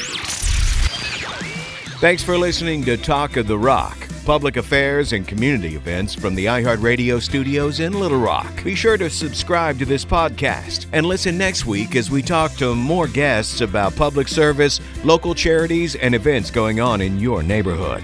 Thanks 2.00 2.24
for 2.24 2.40
listening 2.40 2.84
to 2.86 2.98
Talk 2.98 3.38
of 3.38 3.46
the 3.46 3.60
Rock 3.60 4.05
public 4.26 4.58
affairs, 4.58 5.14
and 5.14 5.28
community 5.28 5.76
events 5.76 6.14
from 6.14 6.36
the 6.36 6.46
iHeartRadio 6.46 7.22
studios 7.22 7.80
in 7.80 7.94
Little 7.94 8.20
Rock. 8.20 8.64
Be 8.64 8.76
sure 8.76 8.98
to 8.98 9.10
subscribe 9.10 9.80
to 9.80 9.86
this 9.86 10.04
podcast 10.04 10.88
and 10.92 11.06
listen 11.06 11.38
next 11.38 11.66
week 11.66 11.96
as 11.96 12.12
we 12.12 12.22
talk 12.22 12.52
to 12.56 12.76
more 12.76 13.08
guests 13.08 13.62
about 13.62 13.96
public 13.96 14.28
service, 14.28 14.82
local 15.04 15.36
charities, 15.36 15.96
and 15.96 16.16
events 16.16 16.52
going 16.52 16.80
on 16.80 17.02
in 17.02 17.20
your 17.20 17.44
neighborhood. 17.44 18.04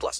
plus. 0.00 0.18